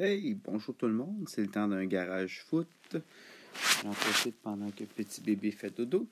Hey, 0.00 0.34
bonjour 0.44 0.76
tout 0.76 0.86
le 0.86 0.92
monde, 0.92 1.28
c'est 1.28 1.40
le 1.40 1.48
temps 1.48 1.66
d'un 1.66 1.84
garage 1.84 2.44
foot. 2.46 2.68
J'en 3.82 3.90
profite 3.90 4.36
pendant 4.36 4.70
que 4.70 4.84
petit 4.84 5.20
bébé 5.20 5.50
fait 5.50 5.76
dodo. 5.76 6.06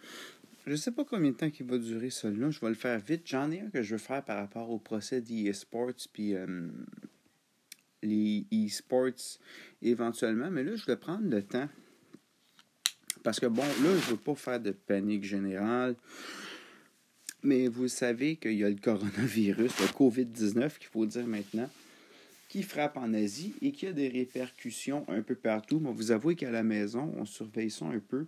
Je 0.66 0.72
ne 0.72 0.76
sais 0.76 0.90
pas 0.90 1.04
combien 1.04 1.30
de 1.30 1.36
temps 1.36 1.48
il 1.56 1.66
va 1.66 1.78
durer 1.78 2.10
celui-là, 2.10 2.50
je 2.50 2.58
vais 2.58 2.70
le 2.70 2.74
faire 2.74 2.98
vite. 2.98 3.22
J'en 3.26 3.48
ai 3.52 3.60
un 3.60 3.70
que 3.70 3.82
je 3.82 3.92
veux 3.94 4.00
faire 4.00 4.24
par 4.24 4.38
rapport 4.38 4.70
au 4.70 4.80
procès 4.80 5.20
d'e-sports 5.20 6.08
puis 6.12 6.34
euh, 6.34 6.66
les 8.02 8.44
e-sports 8.52 9.38
éventuellement, 9.80 10.50
mais 10.50 10.64
là 10.64 10.74
je 10.74 10.84
vais 10.84 10.96
prendre 10.96 11.30
le 11.30 11.44
temps. 11.44 11.68
Parce 13.22 13.38
que 13.38 13.46
bon, 13.46 13.62
là, 13.62 13.68
je 13.84 13.86
ne 13.86 14.10
veux 14.10 14.16
pas 14.16 14.34
faire 14.34 14.58
de 14.58 14.72
panique 14.72 15.22
générale. 15.22 15.94
Mais 17.44 17.68
vous 17.68 17.86
savez 17.86 18.34
qu'il 18.34 18.54
y 18.54 18.64
a 18.64 18.68
le 18.68 18.74
coronavirus, 18.82 19.78
le 19.78 19.86
COVID-19 19.86 20.76
qu'il 20.78 20.88
faut 20.88 21.06
dire 21.06 21.28
maintenant 21.28 21.70
qui 22.56 22.62
frappe 22.62 22.96
en 22.96 23.12
Asie 23.12 23.52
et 23.60 23.70
qui 23.70 23.86
a 23.86 23.92
des 23.92 24.08
répercussions 24.08 25.04
un 25.08 25.20
peu 25.20 25.34
partout. 25.34 25.78
Moi, 25.78 25.92
vous 25.92 26.10
avouez 26.10 26.36
qu'à 26.36 26.50
la 26.50 26.62
maison, 26.62 27.12
on 27.18 27.26
surveille 27.26 27.70
ça 27.70 27.84
un 27.84 27.98
peu 27.98 28.24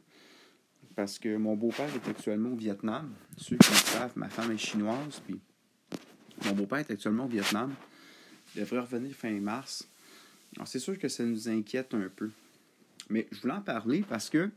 parce 0.95 1.19
que 1.19 1.35
mon 1.39 1.57
beau-père 1.57 1.89
est 1.95 2.11
actuellement 2.11 2.51
au 2.51 2.57
Vietnam. 2.57 3.11
Ceux 3.39 3.57
qui 3.57 3.71
le 3.71 3.77
savent, 3.77 4.13
ma 4.17 4.29
femme 4.29 4.53
est 4.53 4.59
chinoise, 4.59 5.23
puis 5.25 5.41
mon 6.45 6.53
beau-père 6.53 6.81
est 6.81 6.91
actuellement 6.91 7.25
au 7.25 7.29
Vietnam. 7.29 7.75
Il 8.55 8.61
devrait 8.61 8.81
revenir 8.81 9.15
fin 9.15 9.31
mars. 9.41 9.89
Alors, 10.57 10.69
c'est 10.69 10.79
sûr 10.79 10.99
que 10.99 11.09
ça 11.09 11.25
nous 11.25 11.49
inquiète 11.49 11.95
un 11.95 12.11
peu. 12.15 12.31
Mais 13.09 13.29
je 13.33 13.41
voulais 13.41 13.55
en 13.55 13.63
parler 13.63 14.05
parce 14.07 14.29
que, 14.29 14.51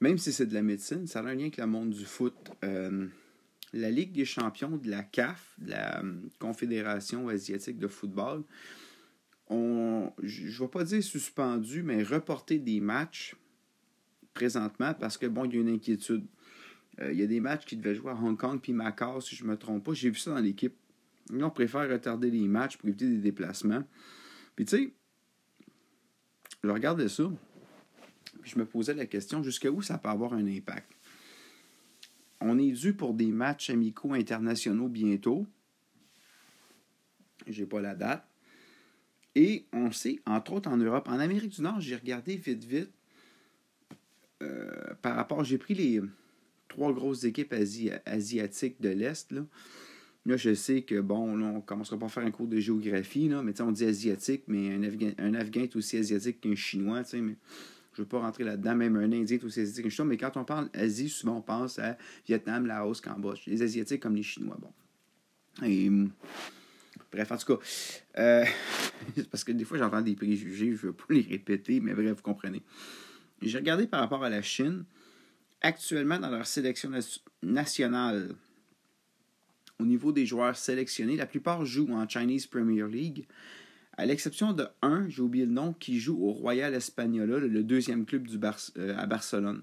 même 0.00 0.18
si 0.18 0.34
c'est 0.34 0.44
de 0.44 0.52
la 0.52 0.60
médecine, 0.60 1.06
ça 1.06 1.20
a 1.20 1.22
un 1.22 1.34
lien 1.34 1.44
avec 1.44 1.56
le 1.56 1.66
monde 1.66 1.88
du 1.92 2.04
foot. 2.04 2.34
Euh, 2.62 3.06
la 3.72 3.90
Ligue 3.90 4.12
des 4.12 4.24
champions 4.24 4.76
de 4.76 4.88
la 4.88 5.02
CAF, 5.02 5.54
de 5.58 5.70
la 5.70 6.02
euh, 6.02 6.20
Confédération 6.38 7.28
asiatique 7.28 7.78
de 7.78 7.86
football, 7.86 8.42
ont, 9.48 10.12
je 10.22 10.46
ne 10.46 10.64
vais 10.64 10.68
pas 10.68 10.84
dire 10.84 11.02
suspendu, 11.02 11.82
mais 11.82 12.02
reporté 12.02 12.58
des 12.58 12.80
matchs 12.80 13.36
présentement 14.34 14.94
parce 14.94 15.18
que, 15.18 15.26
bon, 15.26 15.44
il 15.44 15.54
y 15.54 15.58
a 15.58 15.60
une 15.60 15.74
inquiétude. 15.74 16.26
Euh, 17.00 17.12
il 17.12 17.18
y 17.18 17.22
a 17.22 17.26
des 17.26 17.40
matchs 17.40 17.64
qui 17.64 17.76
devaient 17.76 17.94
jouer 17.94 18.10
à 18.10 18.14
Hong 18.14 18.36
Kong 18.36 18.60
puis 18.60 18.72
Macau, 18.72 19.20
si 19.20 19.36
je 19.36 19.44
ne 19.44 19.50
me 19.50 19.56
trompe 19.56 19.84
pas. 19.84 19.92
J'ai 19.92 20.10
vu 20.10 20.18
ça 20.18 20.32
dans 20.32 20.40
l'équipe. 20.40 20.74
on 21.32 21.50
préfère 21.50 21.88
retarder 21.88 22.30
les 22.30 22.46
matchs 22.48 22.76
pour 22.76 22.88
éviter 22.88 23.08
des 23.08 23.18
déplacements. 23.18 23.84
Puis, 24.56 24.64
tu 24.64 24.76
sais, 24.76 24.94
je 26.62 26.68
regardais 26.68 27.08
ça, 27.08 27.24
puis 28.42 28.50
je 28.50 28.58
me 28.58 28.66
posais 28.66 28.94
la 28.94 29.06
question 29.06 29.42
jusqu'à 29.42 29.70
où 29.70 29.82
ça 29.82 29.98
peut 29.98 30.08
avoir 30.08 30.34
un 30.34 30.46
impact? 30.46 30.92
On 32.40 32.58
est 32.58 32.72
dû 32.72 32.94
pour 32.94 33.14
des 33.14 33.30
matchs 33.32 33.70
amicaux 33.70 34.12
internationaux 34.14 34.88
bientôt. 34.88 35.46
J'ai 37.46 37.66
pas 37.66 37.80
la 37.80 37.94
date. 37.94 38.26
Et 39.34 39.66
on 39.72 39.92
sait, 39.92 40.20
entre 40.26 40.54
autres 40.54 40.68
en 40.68 40.76
Europe, 40.76 41.08
en 41.08 41.18
Amérique 41.18 41.50
du 41.50 41.62
Nord, 41.62 41.80
j'ai 41.80 41.96
regardé 41.96 42.36
vite, 42.36 42.64
vite. 42.64 42.90
Euh, 44.42 44.94
par 45.02 45.16
rapport, 45.16 45.44
j'ai 45.44 45.58
pris 45.58 45.74
les 45.74 46.00
trois 46.68 46.92
grosses 46.92 47.24
équipes 47.24 47.54
asiatiques 48.06 48.80
de 48.80 48.88
l'Est. 48.88 49.32
Là. 49.32 49.44
je 50.26 50.54
sais 50.54 50.82
que, 50.82 51.00
bon, 51.00 51.36
là, 51.36 51.46
on 51.46 51.56
ne 51.56 51.60
commencera 51.60 51.98
pas 51.98 52.06
à 52.06 52.08
faire 52.08 52.24
un 52.24 52.30
cours 52.30 52.48
de 52.48 52.58
géographie, 52.58 53.28
là, 53.28 53.42
mais 53.42 53.60
on 53.60 53.70
dit 53.70 53.84
asiatique, 53.84 54.44
mais 54.48 54.72
un 54.74 54.82
Afghan, 54.82 55.12
un 55.18 55.34
Afghan 55.34 55.62
est 55.62 55.76
aussi 55.76 55.96
asiatique 55.96 56.40
qu'un 56.40 56.54
Chinois, 56.54 57.02
mais 57.14 57.36
je 58.00 58.04
ne 58.04 58.06
veux 58.06 58.18
pas 58.18 58.20
rentrer 58.20 58.44
là-dedans, 58.44 58.74
même 58.74 58.96
un 58.96 59.12
Indien, 59.12 59.36
tous 59.36 59.50
ces 59.50 59.60
Asiatiques, 59.60 60.00
mais 60.00 60.16
quand 60.16 60.34
on 60.38 60.44
parle 60.44 60.70
Asie, 60.72 61.10
souvent 61.10 61.36
on 61.36 61.42
pense 61.42 61.78
à 61.78 61.98
Vietnam, 62.26 62.66
Laos, 62.66 63.02
Cambodge. 63.02 63.42
Les 63.46 63.60
Asiatiques 63.60 64.00
comme 64.00 64.16
les 64.16 64.22
Chinois, 64.22 64.56
bon. 64.58 64.72
Et, 65.66 65.90
bref, 67.12 67.30
en 67.30 67.36
tout 67.36 67.56
cas, 67.56 67.62
euh, 68.18 68.44
parce 69.30 69.44
que 69.44 69.52
des 69.52 69.64
fois 69.64 69.76
j'entends 69.76 70.00
des 70.00 70.14
préjugés, 70.14 70.68
je 70.68 70.70
ne 70.70 70.76
veux 70.76 70.92
pas 70.94 71.04
les 71.10 71.20
répéter, 71.20 71.80
mais 71.80 71.92
bref, 71.92 72.16
vous 72.16 72.22
comprenez. 72.22 72.62
J'ai 73.42 73.58
regardé 73.58 73.86
par 73.86 74.00
rapport 74.00 74.24
à 74.24 74.30
la 74.30 74.40
Chine. 74.40 74.84
Actuellement, 75.60 76.18
dans 76.18 76.30
leur 76.30 76.46
sélection 76.46 76.90
nationale, 77.42 78.34
au 79.78 79.84
niveau 79.84 80.10
des 80.10 80.24
joueurs 80.24 80.56
sélectionnés, 80.56 81.16
la 81.16 81.26
plupart 81.26 81.66
jouent 81.66 81.92
en 81.92 82.08
Chinese 82.08 82.46
Premier 82.46 82.88
League. 82.88 83.26
À 83.96 84.06
l'exception 84.06 84.52
de 84.52 84.66
un, 84.82 85.08
j'ai 85.08 85.22
oublié 85.22 85.46
le 85.46 85.52
nom, 85.52 85.72
qui 85.72 86.00
joue 86.00 86.24
au 86.24 86.32
Royal 86.32 86.72
Espagnola, 86.74 87.38
le 87.38 87.62
deuxième 87.62 88.06
club 88.06 88.26
euh, 88.78 88.96
à 88.96 89.06
Barcelone. 89.06 89.62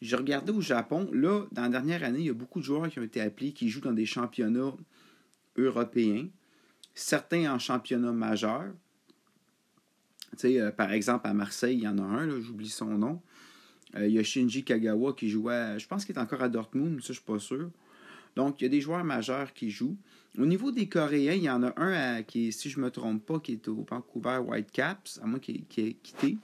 J'ai 0.00 0.16
regardé 0.16 0.52
au 0.52 0.60
Japon, 0.60 1.08
là, 1.12 1.46
dans 1.52 1.62
la 1.62 1.68
dernière 1.68 2.04
année, 2.04 2.20
il 2.20 2.26
y 2.26 2.30
a 2.30 2.34
beaucoup 2.34 2.60
de 2.60 2.64
joueurs 2.64 2.88
qui 2.88 2.98
ont 2.98 3.02
été 3.04 3.20
appelés 3.20 3.52
qui 3.52 3.68
jouent 3.68 3.80
dans 3.80 3.92
des 3.92 4.06
championnats 4.06 4.74
européens, 5.56 6.26
certains 6.94 7.52
en 7.52 7.58
championnat 7.58 8.12
majeur. 8.12 8.64
Euh, 10.44 10.70
par 10.72 10.92
exemple, 10.92 11.26
à 11.26 11.34
Marseille, 11.34 11.76
il 11.76 11.84
y 11.84 11.88
en 11.88 11.98
a 11.98 12.02
un, 12.02 12.40
j'oublie 12.40 12.68
son 12.68 12.98
nom. 12.98 13.22
Euh, 13.96 14.08
il 14.08 14.14
y 14.14 14.18
a 14.18 14.24
Shinji 14.24 14.64
Kagawa 14.64 15.12
qui 15.12 15.28
jouait, 15.28 15.78
je 15.78 15.86
pense 15.86 16.04
qu'il 16.04 16.16
est 16.16 16.20
encore 16.20 16.42
à 16.42 16.48
Dortmund, 16.48 16.96
mais 16.96 17.00
ça, 17.00 17.06
je 17.06 17.12
ne 17.12 17.14
suis 17.14 17.24
pas 17.24 17.38
sûr. 17.38 17.70
Donc, 18.36 18.60
il 18.60 18.64
y 18.64 18.66
a 18.66 18.70
des 18.70 18.80
joueurs 18.80 19.04
majeurs 19.04 19.52
qui 19.52 19.70
jouent. 19.70 19.96
Au 20.38 20.46
niveau 20.46 20.72
des 20.72 20.88
Coréens, 20.88 21.34
il 21.34 21.44
y 21.44 21.50
en 21.50 21.62
a 21.62 21.72
un 21.80 22.22
qui 22.22 22.52
si 22.52 22.68
je 22.68 22.80
ne 22.80 22.84
me 22.84 22.90
trompe 22.90 23.24
pas, 23.24 23.38
qui 23.38 23.52
est 23.52 23.68
au 23.68 23.86
Vancouver 23.88 24.38
Whitecaps, 24.38 25.20
à 25.22 25.26
moins 25.26 25.38
qu'il 25.38 25.56
ait 25.56 25.94
quitté. 25.94 26.38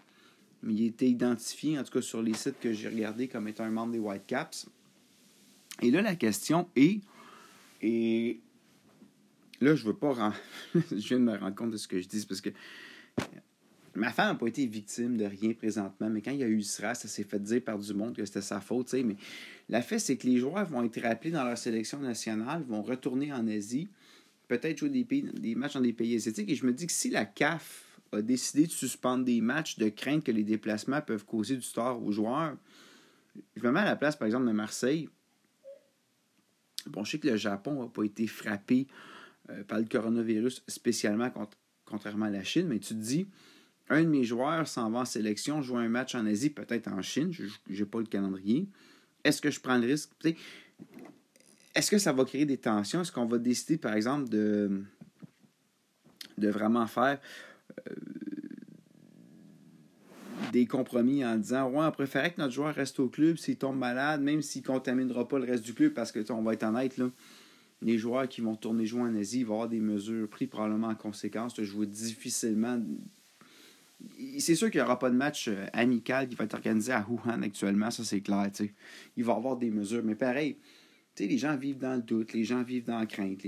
Mais 0.62 0.74
il 0.74 0.86
été 0.86 1.08
identifié, 1.08 1.78
en 1.78 1.82
tout 1.82 1.92
cas 1.92 2.02
sur 2.02 2.22
les 2.22 2.34
sites 2.34 2.60
que 2.60 2.72
j'ai 2.72 2.88
regardés, 2.88 3.26
comme 3.26 3.48
étant 3.48 3.64
un 3.64 3.70
membre 3.70 3.92
des 3.92 3.98
Whitecaps. 3.98 4.68
Et 5.82 5.90
là, 5.90 6.02
la 6.02 6.14
question 6.14 6.68
est, 6.76 7.00
et 7.82 8.40
là, 9.60 9.74
je 9.74 9.84
veux 9.84 9.94
pas 9.94 10.34
je 10.74 10.94
viens 10.94 11.18
de 11.18 11.24
me 11.24 11.36
rendre 11.36 11.54
compte 11.54 11.70
de 11.70 11.76
ce 11.76 11.88
que 11.88 12.00
je 12.00 12.06
dis, 12.06 12.24
parce 12.26 12.40
que 12.40 12.50
ma 14.00 14.10
femme 14.12 14.28
n'a 14.28 14.34
pas 14.34 14.46
été 14.46 14.64
victime 14.64 15.18
de 15.18 15.26
rien 15.26 15.52
présentement, 15.52 16.08
mais 16.08 16.22
quand 16.22 16.30
il 16.30 16.38
y 16.38 16.42
a 16.42 16.48
eu 16.48 16.62
SRA, 16.62 16.94
ça 16.94 17.06
s'est 17.06 17.22
fait 17.22 17.38
dire 17.38 17.62
par 17.62 17.78
du 17.78 17.92
monde 17.92 18.16
que 18.16 18.24
c'était 18.24 18.40
sa 18.40 18.58
faute. 18.58 18.92
Mais 18.94 19.16
la 19.68 19.82
fait, 19.82 19.98
c'est 19.98 20.16
que 20.16 20.26
les 20.26 20.38
joueurs 20.38 20.64
vont 20.64 20.82
être 20.82 21.02
rappelés 21.02 21.30
dans 21.30 21.44
leur 21.44 21.58
sélection 21.58 22.00
nationale, 22.00 22.62
vont 22.66 22.82
retourner 22.82 23.30
en 23.30 23.46
Asie, 23.46 23.90
peut-être 24.48 24.78
jouer 24.78 24.88
des 24.88 25.54
matchs 25.54 25.74
dans 25.74 25.82
des 25.82 25.92
pays 25.92 26.16
asiatiques. 26.16 26.48
Et 26.48 26.54
je 26.54 26.64
me 26.64 26.72
dis 26.72 26.86
que 26.86 26.92
si 26.92 27.10
la 27.10 27.26
CAF 27.26 27.84
a 28.12 28.22
décidé 28.22 28.66
de 28.66 28.72
suspendre 28.72 29.22
des 29.22 29.42
matchs 29.42 29.76
de 29.76 29.90
crainte 29.90 30.24
que 30.24 30.32
les 30.32 30.44
déplacements 30.44 31.02
peuvent 31.02 31.26
causer 31.26 31.56
du 31.56 31.68
tort 31.70 32.02
aux 32.02 32.10
joueurs, 32.10 32.56
je 33.54 33.62
me 33.62 33.70
mets 33.70 33.80
à 33.80 33.84
la 33.84 33.96
place, 33.96 34.16
par 34.16 34.24
exemple, 34.24 34.46
de 34.46 34.52
Marseille. 34.52 35.10
Bon, 36.86 37.04
je 37.04 37.12
sais 37.12 37.18
que 37.18 37.28
le 37.28 37.36
Japon 37.36 37.82
n'a 37.82 37.88
pas 37.88 38.04
été 38.04 38.26
frappé 38.26 38.86
euh, 39.50 39.62
par 39.64 39.78
le 39.78 39.84
coronavirus 39.84 40.64
spécialement, 40.68 41.30
contrairement 41.84 42.26
à 42.26 42.30
la 42.30 42.42
Chine, 42.44 42.66
mais 42.66 42.78
tu 42.78 42.94
te 42.94 42.94
dis, 42.94 43.26
un 43.90 44.04
de 44.04 44.08
mes 44.08 44.24
joueurs 44.24 44.66
s'en 44.68 44.88
va 44.90 45.00
en 45.00 45.04
sélection, 45.04 45.60
joue 45.62 45.76
un 45.76 45.88
match 45.88 46.14
en 46.14 46.24
Asie, 46.24 46.50
peut-être 46.50 46.88
en 46.88 47.02
Chine, 47.02 47.32
je 47.32 47.44
n'ai 47.68 47.84
pas 47.84 47.98
le 47.98 48.06
calendrier. 48.06 48.68
Est-ce 49.24 49.42
que 49.42 49.50
je 49.50 49.60
prends 49.60 49.76
le 49.76 49.86
risque? 49.86 50.10
Est-ce 51.74 51.90
que 51.90 51.98
ça 51.98 52.12
va 52.12 52.24
créer 52.24 52.46
des 52.46 52.56
tensions? 52.56 53.02
Est-ce 53.02 53.12
qu'on 53.12 53.26
va 53.26 53.38
décider, 53.38 53.76
par 53.76 53.94
exemple, 53.94 54.28
de, 54.28 54.82
de 56.38 56.48
vraiment 56.48 56.86
faire 56.86 57.20
euh, 57.88 57.94
des 60.52 60.66
compromis 60.66 61.24
en 61.24 61.36
disant 61.36 61.68
Ouais, 61.68 61.84
on 61.84 61.90
préférait 61.90 62.32
que 62.32 62.40
notre 62.40 62.54
joueur 62.54 62.74
reste 62.74 62.98
au 63.00 63.08
club 63.08 63.36
s'il 63.36 63.56
tombe 63.56 63.76
malade, 63.76 64.22
même 64.22 64.40
s'il 64.40 64.62
ne 64.62 64.66
contaminera 64.68 65.26
pas 65.26 65.38
le 65.38 65.44
reste 65.44 65.64
du 65.64 65.74
club, 65.74 65.92
parce 65.92 66.12
que 66.12 66.20
on 66.32 66.42
va 66.42 66.54
être 66.54 66.64
honnête, 66.64 66.96
là, 66.96 67.10
les 67.82 67.98
joueurs 67.98 68.28
qui 68.28 68.40
vont 68.40 68.56
tourner 68.56 68.86
jouer 68.86 69.02
en 69.02 69.14
Asie 69.16 69.42
vont 69.42 69.54
avoir 69.54 69.68
des 69.68 69.80
mesures 69.80 70.28
prises 70.28 70.48
probablement 70.48 70.88
en 70.88 70.94
conséquence. 70.94 71.60
Je 71.60 71.72
vois 71.72 71.86
difficilement 71.86 72.80
c'est 74.38 74.54
sûr 74.54 74.70
qu'il 74.70 74.80
n'y 74.80 74.84
aura 74.84 74.98
pas 74.98 75.10
de 75.10 75.16
match 75.16 75.48
euh, 75.48 75.66
amical 75.72 76.28
qui 76.28 76.34
va 76.34 76.44
être 76.44 76.54
organisé 76.54 76.92
à 76.92 77.06
Wuhan 77.08 77.42
actuellement, 77.42 77.90
ça 77.90 78.04
c'est 78.04 78.20
clair. 78.20 78.50
Il 79.16 79.24
va 79.24 79.32
y 79.32 79.36
avoir 79.36 79.56
des 79.56 79.70
mesures, 79.70 80.02
mais 80.04 80.14
pareil, 80.14 80.56
les 81.18 81.38
gens 81.38 81.56
vivent 81.56 81.78
dans 81.78 81.96
le 81.96 82.02
doute, 82.02 82.32
les 82.32 82.44
gens 82.44 82.62
vivent 82.62 82.86
dans 82.86 82.98
la 82.98 83.06
crainte. 83.06 83.44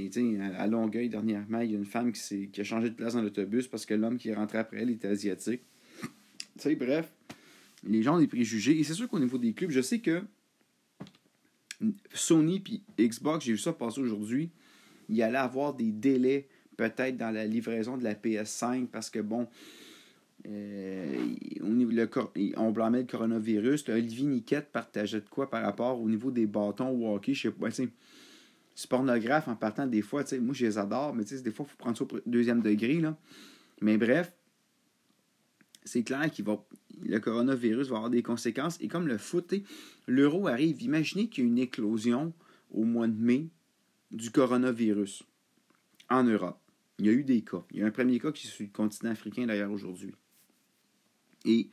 à 0.59 0.67
Longueuil, 0.67 1.09
dernièrement, 1.09 1.61
il 1.61 1.71
y 1.71 1.75
a 1.75 1.79
une 1.79 1.87
femme 1.87 2.13
qui, 2.13 2.49
qui 2.49 2.61
a 2.61 2.65
changé 2.65 2.91
de 2.91 2.95
place 2.95 3.15
dans 3.15 3.23
l'autobus 3.23 3.67
parce 3.67 3.87
que 3.87 3.95
l'homme 3.95 4.19
qui 4.19 4.29
est 4.29 4.35
rentré 4.35 4.59
après 4.59 4.83
elle 4.83 4.91
était 4.91 5.09
asiatique. 5.09 5.63
bref, 6.79 7.13
les 7.85 8.03
gens 8.03 8.17
ont 8.17 8.21
des 8.21 8.27
préjugés. 8.27 8.79
Et 8.79 8.85
c'est 8.85 8.95
sûr 8.95 9.09
qu'au 9.09 9.19
niveau 9.19 9.39
des 9.39 9.53
clubs, 9.53 9.71
je 9.71 9.81
sais 9.81 10.01
que 10.01 10.23
Sony 12.15 12.63
et 12.99 13.09
Xbox, 13.09 13.45
j'ai 13.45 13.53
vu 13.53 13.59
ça 13.59 13.73
passer 13.73 14.01
aujourd'hui, 14.01 14.51
il 15.09 15.21
allait 15.23 15.39
avoir 15.39 15.75
des 15.75 15.91
délais 15.91 16.49
peut-être 16.77 17.17
dans 17.17 17.31
la 17.31 17.47
livraison 17.47 17.97
de 17.97 18.05
la 18.05 18.15
PS5 18.15 18.87
parce 18.87 19.11
que, 19.11 19.19
bon, 19.19 19.49
le, 20.45 22.09
on 22.57 22.71
blâmait 22.71 23.01
le 23.01 23.07
coronavirus. 23.07 23.89
Olivier 23.89 24.27
Niquette 24.27 24.71
partageait 24.73 25.21
de 25.21 25.29
quoi 25.29 25.49
par 25.49 25.63
rapport 25.63 26.01
au 26.01 26.09
niveau 26.09 26.31
des 26.31 26.47
bâtons 26.47 26.89
au 26.89 27.15
hockey? 27.15 27.35
Je 27.35 27.43
sais 27.43 27.51
pas. 27.51 27.71
C'est 27.71 28.89
pornographe 28.89 29.49
en 29.49 29.57
partant 29.57 29.87
des 29.87 30.03
fois. 30.03 30.25
Moi, 30.41 30.55
je 30.55 30.67
les 30.67 30.79
adore, 30.79 31.15
mais 31.15 31.25
des 31.25 31.51
fois, 31.51 31.67
il 31.67 31.71
faut 31.71 31.77
prendre 31.77 31.97
ça 31.97 32.05
au 32.05 32.21
deuxième 32.27 32.63
degré. 32.63 33.01
Là. 33.01 33.17
Mais 33.81 33.99
bref, 33.99 34.33
c'est 35.85 36.03
clair 36.03 36.31
qu'il 36.31 36.45
va 36.45 36.65
le 37.05 37.19
coronavirus 37.19 37.89
va 37.89 37.97
avoir 37.97 38.11
des 38.11 38.23
conséquences. 38.23 38.79
Et 38.81 38.89
comme 38.89 39.09
le 39.09 39.19
foot, 39.19 39.55
l'euro 40.07 40.47
arrive. 40.47 40.83
Imaginez 40.83 41.29
qu'il 41.29 41.45
y 41.45 41.47
a 41.47 41.51
une 41.51 41.59
éclosion 41.59 42.33
au 42.71 42.85
mois 42.85 43.09
de 43.09 43.21
mai 43.21 43.49
du 44.11 44.31
coronavirus 44.31 45.25
en 46.11 46.25
Europe. 46.25 46.59
Il 46.99 47.07
y 47.07 47.09
a 47.09 47.13
eu 47.13 47.25
des 47.25 47.43
cas. 47.43 47.65
Il 47.73 47.81
y 47.81 47.83
a 47.83 47.87
un 47.87 47.91
premier 47.91 48.19
cas 48.19 48.33
qui 48.33 48.47
est 48.47 48.51
sur 48.51 48.65
le 48.65 48.71
continent 48.73 49.11
africain 49.11 49.47
d'ailleurs 49.47 49.73
aujourd'hui. 49.73 50.15
Et, 51.45 51.71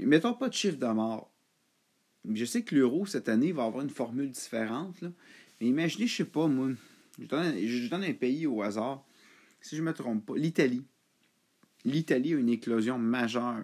mettons 0.00 0.34
pas 0.34 0.48
de 0.48 0.54
chiffre 0.54 0.78
de 0.78 0.86
mort. 0.86 1.32
Je 2.32 2.44
sais 2.44 2.62
que 2.62 2.74
l'euro 2.74 3.06
cette 3.06 3.28
année 3.28 3.52
va 3.52 3.64
avoir 3.64 3.84
une 3.84 3.90
formule 3.90 4.30
différente. 4.30 5.02
Mais 5.60 5.68
imaginez, 5.68 6.06
je 6.06 6.16
sais 6.16 6.24
pas, 6.24 6.48
moi, 6.48 6.70
je 7.18 7.26
donne, 7.26 8.04
un 8.04 8.12
pays 8.12 8.46
au 8.46 8.62
hasard. 8.62 9.04
Si 9.60 9.76
je 9.76 9.82
me 9.82 9.92
trompe 9.92 10.26
pas, 10.26 10.36
l'Italie. 10.36 10.84
L'Italie 11.84 12.34
a 12.34 12.38
une 12.38 12.48
éclosion 12.48 12.98
majeure, 12.98 13.62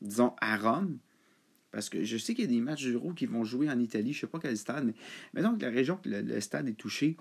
disons, 0.00 0.34
à 0.40 0.56
Rome. 0.56 0.98
Parce 1.70 1.88
que 1.88 2.04
je 2.04 2.16
sais 2.16 2.34
qu'il 2.34 2.44
y 2.44 2.48
a 2.48 2.50
des 2.50 2.60
matchs 2.60 2.84
d'Euro 2.84 3.12
qui 3.14 3.26
vont 3.26 3.42
jouer 3.42 3.68
en 3.68 3.78
Italie, 3.80 4.12
je 4.12 4.18
ne 4.18 4.20
sais 4.20 4.26
pas 4.28 4.38
quel 4.38 4.56
stade, 4.56 4.84
mais, 4.84 4.94
mais 5.32 5.42
donc 5.42 5.60
la 5.60 5.70
région 5.70 5.96
que 5.96 6.08
le, 6.08 6.40
stade 6.40 6.68
est 6.68 6.74
touché, 6.74 7.16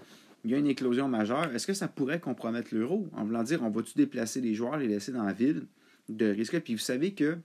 il 0.45 0.51
y 0.51 0.53
a 0.53 0.57
une 0.57 0.67
éclosion 0.67 1.07
majeure. 1.07 1.51
Est-ce 1.55 1.65
que 1.65 1.73
ça 1.73 1.87
pourrait 1.87 2.19
compromettre 2.19 2.75
l'euro? 2.75 3.07
En 3.13 3.25
voulant 3.25 3.41
dire, 3.41 3.63
on 3.63 3.71
va-tu 3.71 3.93
déplacer 3.95 4.41
les 4.41 4.53
joueurs, 4.53 4.77
les 4.77 4.87
laisser 4.87 5.11
dans 5.11 5.23
la 5.23 5.33
ville? 5.33 5.65
De 6.09 6.25
risque? 6.27 6.59
Puis 6.61 6.73
vous 6.73 6.79
savez 6.79 7.13
que 7.13 7.37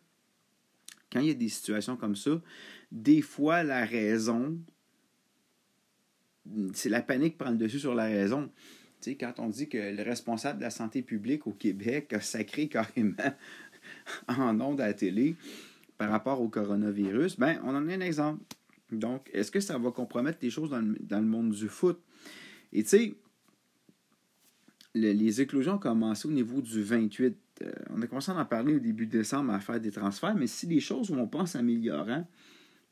quand 1.10 1.20
il 1.20 1.28
y 1.28 1.30
a 1.30 1.34
des 1.34 1.48
situations 1.48 1.96
comme 1.96 2.16
ça, 2.16 2.42
des 2.92 3.22
fois 3.22 3.62
la 3.62 3.84
raison 3.84 4.58
c'est 6.74 6.88
la 6.88 7.02
panique 7.02 7.38
prend 7.38 7.50
le 7.50 7.56
dessus 7.56 7.78
sur 7.78 7.94
la 7.94 8.04
raison. 8.04 8.50
Tu 9.00 9.10
sais, 9.10 9.16
quand 9.16 9.34
on 9.38 9.48
dit 9.48 9.68
que 9.68 9.78
le 9.78 10.02
responsable 10.02 10.58
de 10.58 10.64
la 10.64 10.70
santé 10.70 11.02
publique 11.02 11.46
au 11.46 11.52
Québec 11.52 12.12
a 12.12 12.20
sacré 12.20 12.68
carrément 12.68 13.14
en 14.28 14.60
ondes 14.60 14.80
à 14.80 14.86
la 14.86 14.94
télé 14.94 15.36
par 15.96 16.10
rapport 16.10 16.40
au 16.40 16.48
coronavirus, 16.48 17.38
ben, 17.38 17.60
on 17.64 17.70
en 17.70 17.88
a 17.88 17.92
un 17.92 18.00
exemple. 18.00 18.42
Donc, 18.90 19.28
est-ce 19.32 19.50
que 19.50 19.60
ça 19.60 19.78
va 19.78 19.90
compromettre 19.90 20.38
les 20.42 20.50
choses 20.50 20.70
dans 20.70 20.80
le, 21.20 21.26
monde 21.26 21.50
du 21.50 21.68
foot? 21.68 22.00
Et 22.72 22.82
tu 22.82 22.88
sais, 22.88 23.14
les 24.94 25.40
éclosions 25.40 25.74
ont 25.74 25.78
commencé 25.78 26.26
au 26.26 26.30
niveau 26.30 26.60
du 26.60 26.82
28. 26.82 27.36
Euh, 27.62 27.72
on 27.90 28.00
a 28.02 28.06
commencé 28.06 28.30
à 28.30 28.36
en 28.36 28.44
parler 28.44 28.74
au 28.74 28.78
début 28.78 29.06
décembre 29.06 29.52
à 29.52 29.60
faire 29.60 29.80
des 29.80 29.90
transferts, 29.90 30.34
mais 30.34 30.46
si 30.46 30.66
les 30.66 30.80
choses 30.80 31.10
vont 31.10 31.26
pas 31.26 31.38
en 31.38 31.46
s'améliorant, 31.46 32.26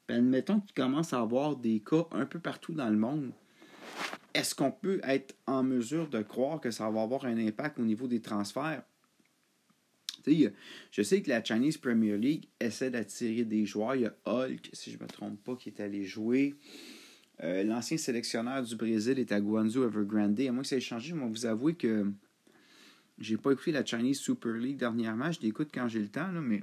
ben, 0.09 0.19
admettons 0.19 0.61
qu'il 0.61 0.75
commence 0.75 1.13
à 1.13 1.21
avoir 1.21 1.57
des 1.57 1.81
cas 1.81 2.07
un 2.13 2.27
peu 2.27 2.39
partout 2.39 2.73
dans 2.73 2.89
le 2.89 2.97
monde 2.97 3.33
est-ce 4.37 4.55
qu'on 4.55 4.71
peut 4.71 5.01
être 5.03 5.35
en 5.47 5.63
mesure 5.63 6.09
de 6.09 6.21
croire 6.21 6.61
que 6.61 6.71
ça 6.71 6.91
va 6.91 7.03
avoir 7.03 7.25
un 7.25 7.39
impact 7.39 7.79
au 7.79 7.85
niveau 7.85 8.07
des 8.07 8.21
transferts? 8.21 8.83
je 10.91 11.03
sais 11.03 11.23
que 11.23 11.29
la 11.29 11.43
Chinese 11.43 11.79
Premier 11.79 12.19
League 12.19 12.49
essaie 12.59 12.91
d'attirer 12.91 13.45
des 13.45 13.65
joueurs. 13.65 13.95
Il 13.95 14.03
y 14.03 14.07
a 14.07 14.15
Hulk, 14.27 14.71
si 14.73 14.91
je 14.91 14.99
ne 14.99 15.05
me 15.05 15.09
trompe 15.09 15.43
pas, 15.45 15.55
qui 15.55 15.69
est 15.69 15.81
allé 15.81 16.05
jouer. 16.05 16.57
Euh, 17.45 17.63
l'ancien 17.63 17.97
sélectionneur 17.97 18.61
du 18.65 18.75
Brésil 18.75 19.21
est 19.21 19.31
à 19.31 19.41
Guangzhou 19.41 19.85
Evergrande. 19.85 20.41
À 20.41 20.51
moins 20.51 20.63
que 20.63 20.69
ça 20.69 20.77
ait 20.77 20.81
changé, 20.81 21.11
je 21.11 21.15
vais 21.15 21.29
vous 21.29 21.47
avouer 21.47 21.75
que 21.77 22.11
j'ai 23.19 23.37
pas 23.37 23.53
écouté 23.53 23.73
la 23.73 23.85
Chinese 23.85 24.19
Super 24.19 24.53
League 24.53 24.77
dernièrement. 24.77 25.33
Je 25.33 25.41
l'écoute 25.41 25.71
quand 25.73 25.89
j'ai 25.89 26.01
le 26.01 26.09
temps, 26.09 26.31
mais 26.33 26.63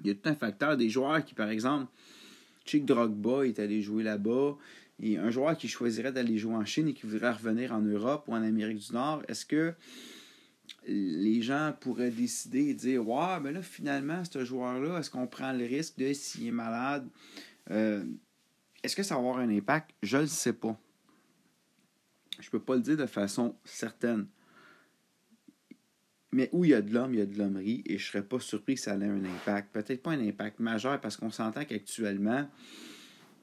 il 0.00 0.08
y 0.08 0.10
a 0.10 0.14
tout 0.14 0.28
un 0.28 0.34
facteur 0.34 0.76
des 0.76 0.88
joueurs 0.88 1.24
qui, 1.24 1.34
par 1.34 1.48
exemple, 1.48 1.90
Chick 2.64 2.84
Drogba 2.84 3.46
est 3.46 3.58
allé 3.58 3.82
jouer 3.82 4.02
là-bas. 4.02 4.56
Et 5.00 5.18
un 5.18 5.30
joueur 5.30 5.56
qui 5.56 5.66
choisirait 5.66 6.12
d'aller 6.12 6.38
jouer 6.38 6.54
en 6.54 6.64
Chine 6.64 6.88
et 6.88 6.94
qui 6.94 7.06
voudrait 7.06 7.32
revenir 7.32 7.72
en 7.72 7.80
Europe 7.80 8.24
ou 8.28 8.32
en 8.32 8.42
Amérique 8.42 8.78
du 8.78 8.92
Nord, 8.92 9.22
est-ce 9.26 9.44
que 9.44 9.74
les 10.86 11.42
gens 11.42 11.74
pourraient 11.80 12.10
décider 12.10 12.68
et 12.68 12.74
dire 12.74 13.06
Ouais, 13.06 13.40
mais 13.42 13.52
là, 13.52 13.62
finalement, 13.62 14.22
ce 14.24 14.44
joueur-là, 14.44 14.98
est-ce 14.98 15.10
qu'on 15.10 15.26
prend 15.26 15.52
le 15.52 15.64
risque 15.64 15.98
de 15.98 16.12
s'il 16.12 16.46
est 16.46 16.52
malade 16.52 17.08
euh, 17.70 18.04
Est-ce 18.82 18.94
que 18.94 19.02
ça 19.02 19.14
va 19.14 19.20
avoir 19.20 19.38
un 19.38 19.48
impact 19.48 19.90
Je 20.02 20.18
ne 20.18 20.22
le 20.22 20.28
sais 20.28 20.52
pas. 20.52 20.78
Je 22.38 22.46
ne 22.46 22.50
peux 22.50 22.60
pas 22.60 22.76
le 22.76 22.82
dire 22.82 22.96
de 22.96 23.06
façon 23.06 23.56
certaine. 23.64 24.26
Mais 26.34 26.48
où 26.50 26.64
il 26.64 26.72
y 26.72 26.74
a 26.74 26.82
de 26.82 26.92
l'homme, 26.92 27.14
il 27.14 27.18
y 27.18 27.22
a 27.22 27.26
de 27.26 27.38
l'hommerie, 27.38 27.84
et 27.86 27.96
je 27.96 28.04
ne 28.06 28.08
serais 28.08 28.24
pas 28.24 28.40
surpris 28.40 28.74
que 28.74 28.80
ça 28.80 28.96
ait 28.96 29.04
un 29.04 29.24
impact. 29.24 29.72
Peut-être 29.72 30.02
pas 30.02 30.10
un 30.10 30.20
impact 30.20 30.58
majeur, 30.58 31.00
parce 31.00 31.16
qu'on 31.16 31.30
s'entend 31.30 31.64
qu'actuellement, 31.64 32.50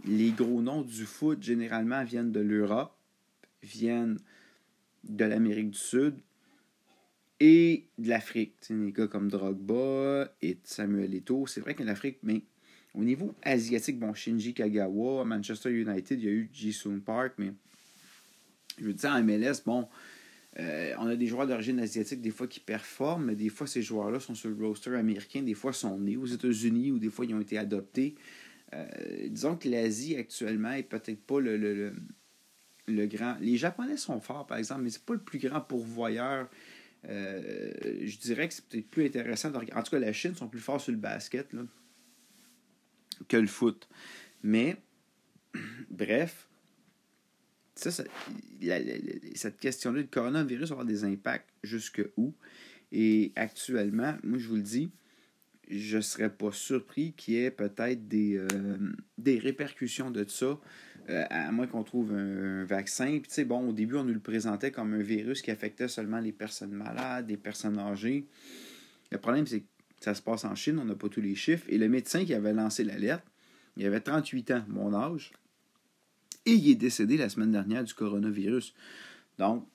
les 0.06 0.32
gros 0.32 0.62
noms 0.62 0.82
du 0.82 1.06
foot, 1.06 1.42
généralement, 1.42 2.04
viennent 2.04 2.34
de 2.34 2.42
l'Europe, 2.42 2.94
viennent 3.64 4.20
de 5.06 5.24
l'Amérique 5.24 5.70
du 5.70 5.80
Sud 5.80 6.16
et 7.40 7.86
de 7.98 8.10
l'Afrique. 8.10 8.56
Des 8.70 8.92
gars 8.92 9.08
comme 9.08 9.30
Drogba 9.30 10.36
et 10.42 10.58
Samuel 10.66 11.16
Eto'o. 11.16 11.48
C'est 11.48 11.62
vrai 11.62 11.76
que 11.76 11.84
l'Afrique, 11.84 12.18
mais 12.24 12.42
au 12.94 13.06
niveau 13.06 13.34
asiatique, 13.42 14.00
bon, 14.00 14.14
Shinji 14.14 14.54
Kagawa, 14.54 15.24
Manchester 15.24 15.72
United, 15.72 16.20
il 16.20 16.26
y 16.26 16.28
a 16.28 16.34
eu 16.34 16.50
Ji-Sung 16.52 17.00
Park, 17.00 17.36
mais 17.38 17.54
je 18.78 18.84
veux 18.84 18.94
dire, 18.94 19.12
en 19.12 19.24
MLS, 19.24 19.64
bon, 19.66 19.88
euh, 20.60 20.94
on 21.00 21.08
a 21.08 21.16
des 21.16 21.28
joueurs 21.28 21.48
d'origine 21.48 21.80
asiatique 21.80 22.22
des 22.22 22.32
fois 22.32 22.48
qui 22.48 22.60
performent, 22.60 23.26
mais 23.26 23.36
des 23.36 23.50
fois 23.50 23.68
ces 23.68 23.82
joueurs-là 23.82 24.20
sont 24.20 24.36
sur 24.36 24.50
le 24.50 24.68
roster 24.68 24.96
américain, 24.96 25.42
des 25.42 25.54
fois 25.54 25.72
sont 25.72 25.98
nés 25.98 26.18
aux 26.18 26.26
États-Unis 26.26 26.92
ou 26.92 27.00
des 27.00 27.10
fois 27.10 27.26
ils 27.26 27.34
ont 27.34 27.40
été 27.40 27.58
adoptés. 27.58 28.16
Euh, 28.74 28.88
disons 29.30 29.56
que 29.56 29.70
l'Asie 29.70 30.16
actuellement 30.16 30.72
est 30.72 30.84
peut-être 30.84 31.22
pas 31.26 31.40
le, 31.40 31.58
le, 31.58 31.94
le, 32.88 33.06
grand. 33.06 33.38
Les 33.40 33.58
Japonais 33.58 33.98
sont 33.98 34.20
forts, 34.20 34.46
par 34.46 34.58
exemple, 34.58 34.82
mais 34.82 34.90
c'est 34.90 35.06
pas 35.06 35.14
le 35.14 35.22
plus 35.22 35.40
grand 35.40 35.62
pourvoyeur. 35.62 36.50
Euh, 37.08 37.72
je 38.02 38.18
dirais 38.18 38.48
que 38.48 38.54
c'est 38.54 38.66
peut-être 38.66 38.90
plus 38.90 39.06
intéressant. 39.06 39.52
De... 39.52 39.58
En 39.58 39.84
tout 39.84 39.92
cas, 39.92 40.00
la 40.00 40.14
Chine 40.14 40.36
sont 40.36 40.48
plus 40.48 40.60
forts 40.60 40.80
sur 40.80 40.92
le 40.92 40.98
basket 40.98 41.54
que 43.28 43.38
le 43.38 43.48
foot. 43.48 43.90
Mais, 44.44 44.78
bref, 45.90 46.48
ça, 47.90 48.04
cette 49.36 49.60
question-là, 49.60 50.02
le 50.02 50.08
coronavirus 50.08 50.70
va 50.70 50.74
avoir 50.74 50.86
des 50.86 51.04
impacts 51.04 51.50
jusque 51.64 52.02
où? 52.18 52.34
Et 52.92 53.32
actuellement, 53.36 54.16
moi, 54.24 54.38
je 54.38 54.48
vous 54.48 54.58
le 54.58 54.62
dis, 54.62 54.92
je 55.70 55.98
ne 55.98 56.02
serais 56.02 56.30
pas 56.30 56.52
surpris 56.52 57.14
qu'il 57.14 57.36
y 57.36 57.38
ait 57.46 57.52
peut-être 57.52 58.08
des, 58.08 58.38
euh, 58.38 58.48
des 59.18 59.40
répercussions 59.40 60.12
de 60.12 60.26
ça, 60.28 60.60
euh, 61.10 61.24
à 61.30 61.52
moins 61.52 61.68
qu'on 61.68 61.84
trouve 61.84 62.12
un, 62.14 62.66
vaccin. 62.66 63.20
Puis, 63.20 63.44
bon, 63.46 63.70
au 63.70 63.74
début, 63.74 63.96
on 63.96 64.04
nous 64.04 64.14
le 64.14 64.20
présentait 64.20 64.72
comme 64.72 64.94
un 64.94 65.02
virus 65.02 65.42
qui 65.42 65.50
affectait 65.50 65.88
seulement 65.88 66.20
les 66.20 66.34
personnes 66.34 66.74
malades, 66.74 67.30
les 67.30 67.38
personnes 67.38 67.80
âgées. 67.80 68.28
Le 69.12 69.18
problème, 69.18 69.48
c'est 69.48 69.62
que 69.62 69.68
ça 70.02 70.14
se 70.14 70.22
passe 70.22 70.46
en 70.46 70.56
Chine, 70.56 70.78
on 70.80 70.86
n'a 70.86 70.96
pas 70.96 71.10
tous 71.10 71.22
les 71.22 71.36
chiffres. 71.36 71.66
Et 71.70 71.78
le 71.78 71.88
médecin 71.88 72.26
qui 72.26 72.34
avait 72.34 72.54
lancé 72.54 72.84
l'alerte, 72.84 73.26
il 73.78 73.86
avait 73.86 74.02
38 74.02 74.52
ans, 74.52 74.66
mon 74.68 74.94
âge, 74.94 75.32
et 76.46 76.54
il 76.54 76.70
est 76.70 76.76
décédé 76.76 77.18
la 77.18 77.30
semaine 77.30 77.52
dernière 77.52 77.84
du 77.84 77.94
coronavirus. 77.94 78.74
Donc, 79.38 79.68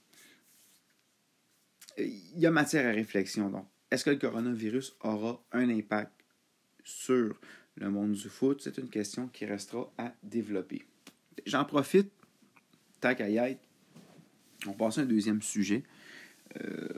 il 1.98 2.38
y 2.38 2.46
a 2.46 2.50
matière 2.50 2.86
à 2.86 2.92
réflexion. 2.92 3.50
Donc, 3.50 3.66
est-ce 3.90 4.04
que 4.04 4.10
le 4.10 4.16
coronavirus 4.16 4.96
aura 5.00 5.42
un 5.52 5.68
impact 5.70 6.12
sur 6.84 7.38
le 7.76 7.90
monde 7.90 8.12
du 8.12 8.28
foot? 8.28 8.60
C'est 8.62 8.78
une 8.78 8.88
question 8.88 9.28
qui 9.28 9.46
restera 9.46 9.92
à 9.96 10.12
développer. 10.22 10.84
J'en 11.46 11.64
profite, 11.64 12.10
tac 13.00 13.20
à 13.20 13.26
on 14.66 14.72
passe 14.72 14.98
à 14.98 15.02
un 15.02 15.06
deuxième 15.06 15.42
sujet. 15.42 15.84
Euh, 16.60 16.88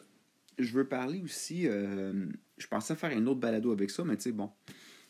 je 0.58 0.72
veux 0.72 0.86
parler 0.86 1.20
aussi, 1.22 1.68
euh, 1.68 2.26
je 2.56 2.66
pensais 2.66 2.94
faire 2.96 3.16
un 3.16 3.26
autre 3.26 3.40
balado 3.40 3.72
avec 3.72 3.90
ça, 3.90 4.04
mais 4.04 4.16
tu 4.16 4.24
sais, 4.24 4.32
bon, 4.32 4.50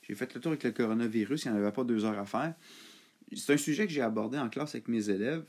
j'ai 0.02 0.14
fait 0.14 0.32
le 0.34 0.40
tour 0.40 0.52
avec 0.52 0.64
le 0.64 0.72
coronavirus, 0.72 1.44
il 1.44 1.52
n'y 1.52 1.58
en 1.58 1.60
avait 1.60 1.72
pas 1.72 1.84
deux 1.84 2.04
heures 2.04 2.18
à 2.18 2.26
faire. 2.26 2.54
C'est 3.34 3.52
un 3.52 3.58
sujet 3.58 3.86
que 3.86 3.92
j'ai 3.92 4.02
abordé 4.02 4.38
en 4.38 4.48
classe 4.48 4.74
avec 4.74 4.88
mes 4.88 5.10
élèves. 5.10 5.44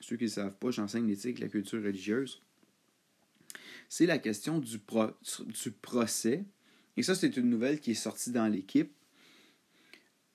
Ceux 0.00 0.16
qui 0.16 0.24
ne 0.24 0.28
savent 0.28 0.56
pas, 0.56 0.70
j'enseigne 0.70 1.06
l'éthique 1.06 1.38
la 1.38 1.48
culture 1.48 1.82
religieuse 1.82 2.42
c'est 3.88 4.06
la 4.06 4.18
question 4.18 4.58
du, 4.58 4.78
du 4.78 5.70
procès. 5.70 6.44
Et 6.96 7.02
ça, 7.02 7.14
c'est 7.14 7.36
une 7.36 7.50
nouvelle 7.50 7.80
qui 7.80 7.92
est 7.92 7.94
sortie 7.94 8.32
dans 8.32 8.46
l'équipe 8.46 8.92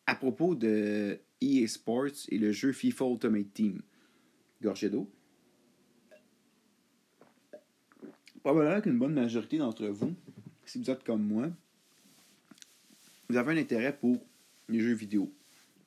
à 0.08 0.16
propos 0.16 0.56
de 0.56 1.20
EA 1.42 1.68
Sports 1.68 2.28
et 2.30 2.38
le 2.38 2.52
jeu 2.52 2.72
FIFA 2.72 3.06
Ultimate 3.06 3.54
Team. 3.54 3.82
Gorgé 4.62 4.90
d'eau. 4.90 5.10
Probablement 8.44 8.82
qu'une 8.82 8.98
bonne 8.98 9.14
majorité 9.14 9.58
d'entre 9.58 9.88
vous, 9.88 10.16
si 10.66 10.80
vous 10.80 10.90
êtes 10.90 11.04
comme 11.04 11.24
moi, 11.24 11.50
vous 13.30 13.38
avez 13.38 13.54
un 13.54 13.58
intérêt 13.58 13.96
pour 13.96 14.24
les 14.68 14.80
jeux 14.80 14.94
vidéo. 14.94 15.32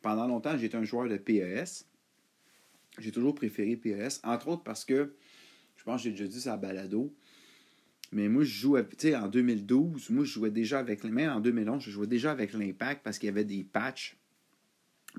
Pendant 0.04 0.26
longtemps, 0.26 0.54
j'étais 0.58 0.76
un 0.76 0.84
joueur 0.84 1.08
de 1.08 1.16
PES. 1.16 1.86
J'ai 2.98 3.10
toujours 3.10 3.34
préféré 3.34 3.74
PES, 3.74 4.20
entre 4.22 4.48
autres 4.48 4.62
parce 4.62 4.84
que, 4.84 5.14
je 5.76 5.82
pense 5.82 6.02
que 6.02 6.04
j'ai 6.04 6.10
déjà 6.10 6.26
dit 6.26 6.42
ça 6.42 6.52
à 6.52 6.56
Balado, 6.58 7.16
mais 8.12 8.28
moi, 8.28 8.44
je 8.44 8.52
jouais, 8.52 8.86
tu 8.86 8.96
sais, 8.98 9.16
en 9.16 9.28
2012, 9.28 10.10
moi, 10.10 10.24
je 10.24 10.30
jouais 10.30 10.50
déjà 10.50 10.78
avec, 10.78 11.04
même 11.04 11.30
en 11.30 11.40
2011, 11.40 11.82
je 11.82 11.90
jouais 11.90 12.06
déjà 12.06 12.32
avec 12.32 12.52
l'Impact 12.52 13.02
parce 13.02 13.18
qu'il 13.18 13.28
y 13.28 13.30
avait 13.30 13.46
des 13.46 13.64
patchs. 13.64 14.18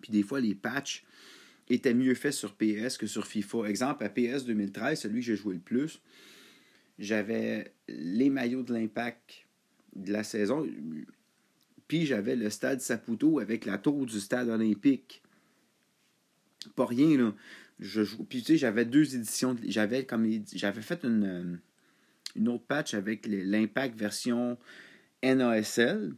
Puis 0.03 0.11
des 0.11 0.21
fois, 0.21 0.39
les 0.39 0.53
patchs 0.53 1.03
étaient 1.67 1.95
mieux 1.95 2.13
faits 2.13 2.33
sur 2.33 2.53
PS 2.53 2.99
que 2.99 3.07
sur 3.07 3.25
FIFA. 3.25 3.67
Exemple, 3.67 4.03
à 4.03 4.09
PS 4.09 4.45
2013, 4.45 4.99
celui 4.99 5.21
que 5.21 5.25
j'ai 5.25 5.35
joué 5.35 5.55
le 5.55 5.61
plus, 5.61 5.99
j'avais 6.99 7.73
les 7.87 8.29
maillots 8.29 8.61
de 8.61 8.71
l'Impact 8.71 9.47
de 9.95 10.13
la 10.13 10.23
saison, 10.23 10.63
puis 11.87 12.05
j'avais 12.05 12.35
le 12.35 12.49
stade 12.49 12.81
Saputo 12.81 13.39
avec 13.39 13.65
la 13.65 13.77
tour 13.77 14.05
du 14.05 14.19
stade 14.19 14.49
olympique. 14.49 15.21
Pas 16.75 16.85
rien, 16.85 17.17
là. 17.17 17.33
Puis 18.29 18.41
tu 18.41 18.45
sais, 18.45 18.57
j'avais 18.57 18.85
deux 18.85 19.15
éditions. 19.15 19.55
J'avais 19.67 20.05
comme 20.05 20.27
j'avais 20.53 20.81
fait 20.81 21.03
une, 21.03 21.59
une 22.35 22.47
autre 22.47 22.65
patch 22.65 22.93
avec 22.93 23.27
l'Impact 23.27 23.97
version 23.97 24.57
NASL. 25.23 26.15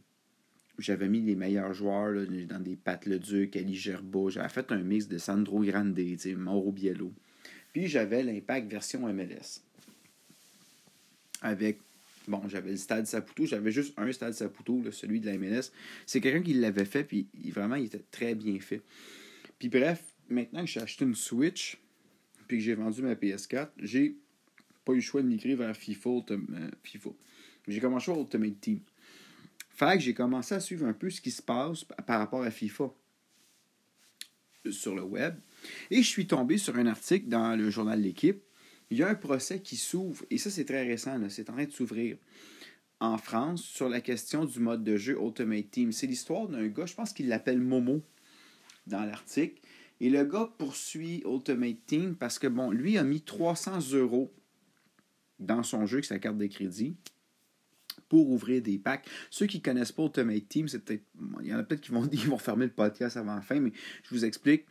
J'avais 0.78 1.08
mis 1.08 1.20
les 1.20 1.34
meilleurs 1.34 1.74
joueurs 1.74 2.14
dans 2.48 2.62
des 2.62 2.76
Pat 2.76 3.04
Leduc, 3.04 3.56
Ali 3.56 3.74
Gerbeau. 3.74 4.30
J'avais 4.30 4.48
fait 4.48 4.70
un 4.70 4.78
mix 4.78 5.08
de 5.08 5.18
Sandro 5.18 5.60
Grande, 5.64 5.98
Mauro 6.36 6.70
Biello. 6.70 7.12
Puis 7.72 7.88
j'avais 7.88 8.22
l'Impact 8.22 8.70
version 8.70 9.12
MLS. 9.12 9.62
Avec 11.42 11.80
Bon, 12.28 12.46
j'avais 12.46 12.72
le 12.72 12.76
stade 12.76 13.06
Saputo, 13.06 13.46
j'avais 13.46 13.70
juste 13.70 13.94
un 13.96 14.12
stade 14.12 14.34
Saputo, 14.34 14.82
celui 14.92 15.20
de 15.20 15.26
la 15.26 15.38
MLS. 15.38 15.72
C'est 16.06 16.20
quelqu'un 16.20 16.42
qui 16.42 16.54
l'avait 16.54 16.84
fait, 16.84 17.04
puis 17.04 17.26
vraiment, 17.50 17.76
il 17.76 17.86
était 17.86 18.04
très 18.10 18.34
bien 18.34 18.60
fait. 18.60 18.82
Puis 19.58 19.68
bref, 19.68 20.02
maintenant 20.28 20.60
que 20.60 20.66
j'ai 20.66 20.80
acheté 20.80 21.04
une 21.04 21.14
Switch, 21.14 21.78
puis 22.46 22.58
que 22.58 22.64
j'ai 22.64 22.74
vendu 22.74 23.02
ma 23.02 23.14
PS4, 23.14 23.70
j'ai 23.78 24.16
pas 24.84 24.92
eu 24.92 24.96
le 24.96 25.00
choix 25.00 25.22
de 25.22 25.26
migrer 25.26 25.54
vers 25.54 25.76
FIFA. 25.76 26.10
Euh, 26.30 26.70
FIFA. 26.82 27.10
J'ai 27.66 27.80
commencé 27.80 28.10
à 28.10 28.14
Ultimate 28.14 28.60
Team. 28.60 28.80
Fait 29.70 29.96
que 29.96 30.00
j'ai 30.00 30.14
commencé 30.14 30.54
à 30.54 30.60
suivre 30.60 30.86
un 30.86 30.92
peu 30.92 31.10
ce 31.10 31.20
qui 31.20 31.30
se 31.30 31.42
passe 31.42 31.84
par 32.06 32.18
rapport 32.18 32.42
à 32.42 32.50
FIFA 32.50 32.92
sur 34.70 34.94
le 34.94 35.02
web. 35.02 35.36
Et 35.90 36.02
je 36.02 36.08
suis 36.08 36.26
tombé 36.26 36.58
sur 36.58 36.76
un 36.76 36.86
article 36.86 37.28
dans 37.28 37.56
le 37.56 37.70
journal 37.70 38.00
L'équipe 38.00 38.42
il 38.90 38.98
y 38.98 39.02
a 39.02 39.08
un 39.08 39.14
procès 39.14 39.60
qui 39.60 39.76
s'ouvre, 39.76 40.24
et 40.30 40.38
ça 40.38 40.50
c'est 40.50 40.64
très 40.64 40.86
récent, 40.86 41.18
c'est 41.28 41.50
en 41.50 41.54
train 41.54 41.64
de 41.64 41.72
s'ouvrir 41.72 42.16
en 43.00 43.18
France 43.18 43.62
sur 43.62 43.88
la 43.88 44.00
question 44.00 44.44
du 44.44 44.58
mode 44.60 44.82
de 44.82 44.96
jeu 44.96 45.16
Ultimate 45.20 45.70
Team. 45.70 45.92
C'est 45.92 46.06
l'histoire 46.06 46.48
d'un 46.48 46.66
gars, 46.66 46.86
je 46.86 46.94
pense 46.94 47.12
qu'il 47.12 47.28
l'appelle 47.28 47.60
Momo 47.60 48.02
dans 48.86 49.04
l'article. 49.04 49.60
Et 50.00 50.10
le 50.10 50.24
gars 50.24 50.52
poursuit 50.58 51.22
Ultimate 51.24 51.78
Team 51.86 52.16
parce 52.16 52.38
que, 52.38 52.46
bon, 52.46 52.70
lui 52.70 52.98
a 52.98 53.04
mis 53.04 53.20
300 53.20 53.92
euros 53.92 54.32
dans 55.38 55.62
son 55.62 55.86
jeu 55.86 55.96
avec 55.96 56.04
sa 56.04 56.18
carte 56.18 56.38
de 56.38 56.46
crédit 56.46 56.96
pour 58.08 58.30
ouvrir 58.30 58.62
des 58.62 58.78
packs. 58.78 59.06
Ceux 59.30 59.46
qui 59.46 59.58
ne 59.58 59.62
connaissent 59.62 59.92
pas 59.92 60.04
Ultimate 60.04 60.48
Team, 60.48 60.68
c'est 60.68 60.80
peut-être. 60.80 61.04
Il 61.40 61.48
y 61.48 61.54
en 61.54 61.58
a 61.58 61.62
peut-être 61.62 61.80
qui 61.80 61.92
vont, 61.92 62.08
ils 62.12 62.28
vont 62.28 62.38
fermer 62.38 62.66
le 62.66 62.72
podcast 62.72 63.16
avant 63.16 63.34
la 63.34 63.42
fin, 63.42 63.60
mais 63.60 63.72
je 64.04 64.10
vous 64.10 64.24
explique. 64.24 64.64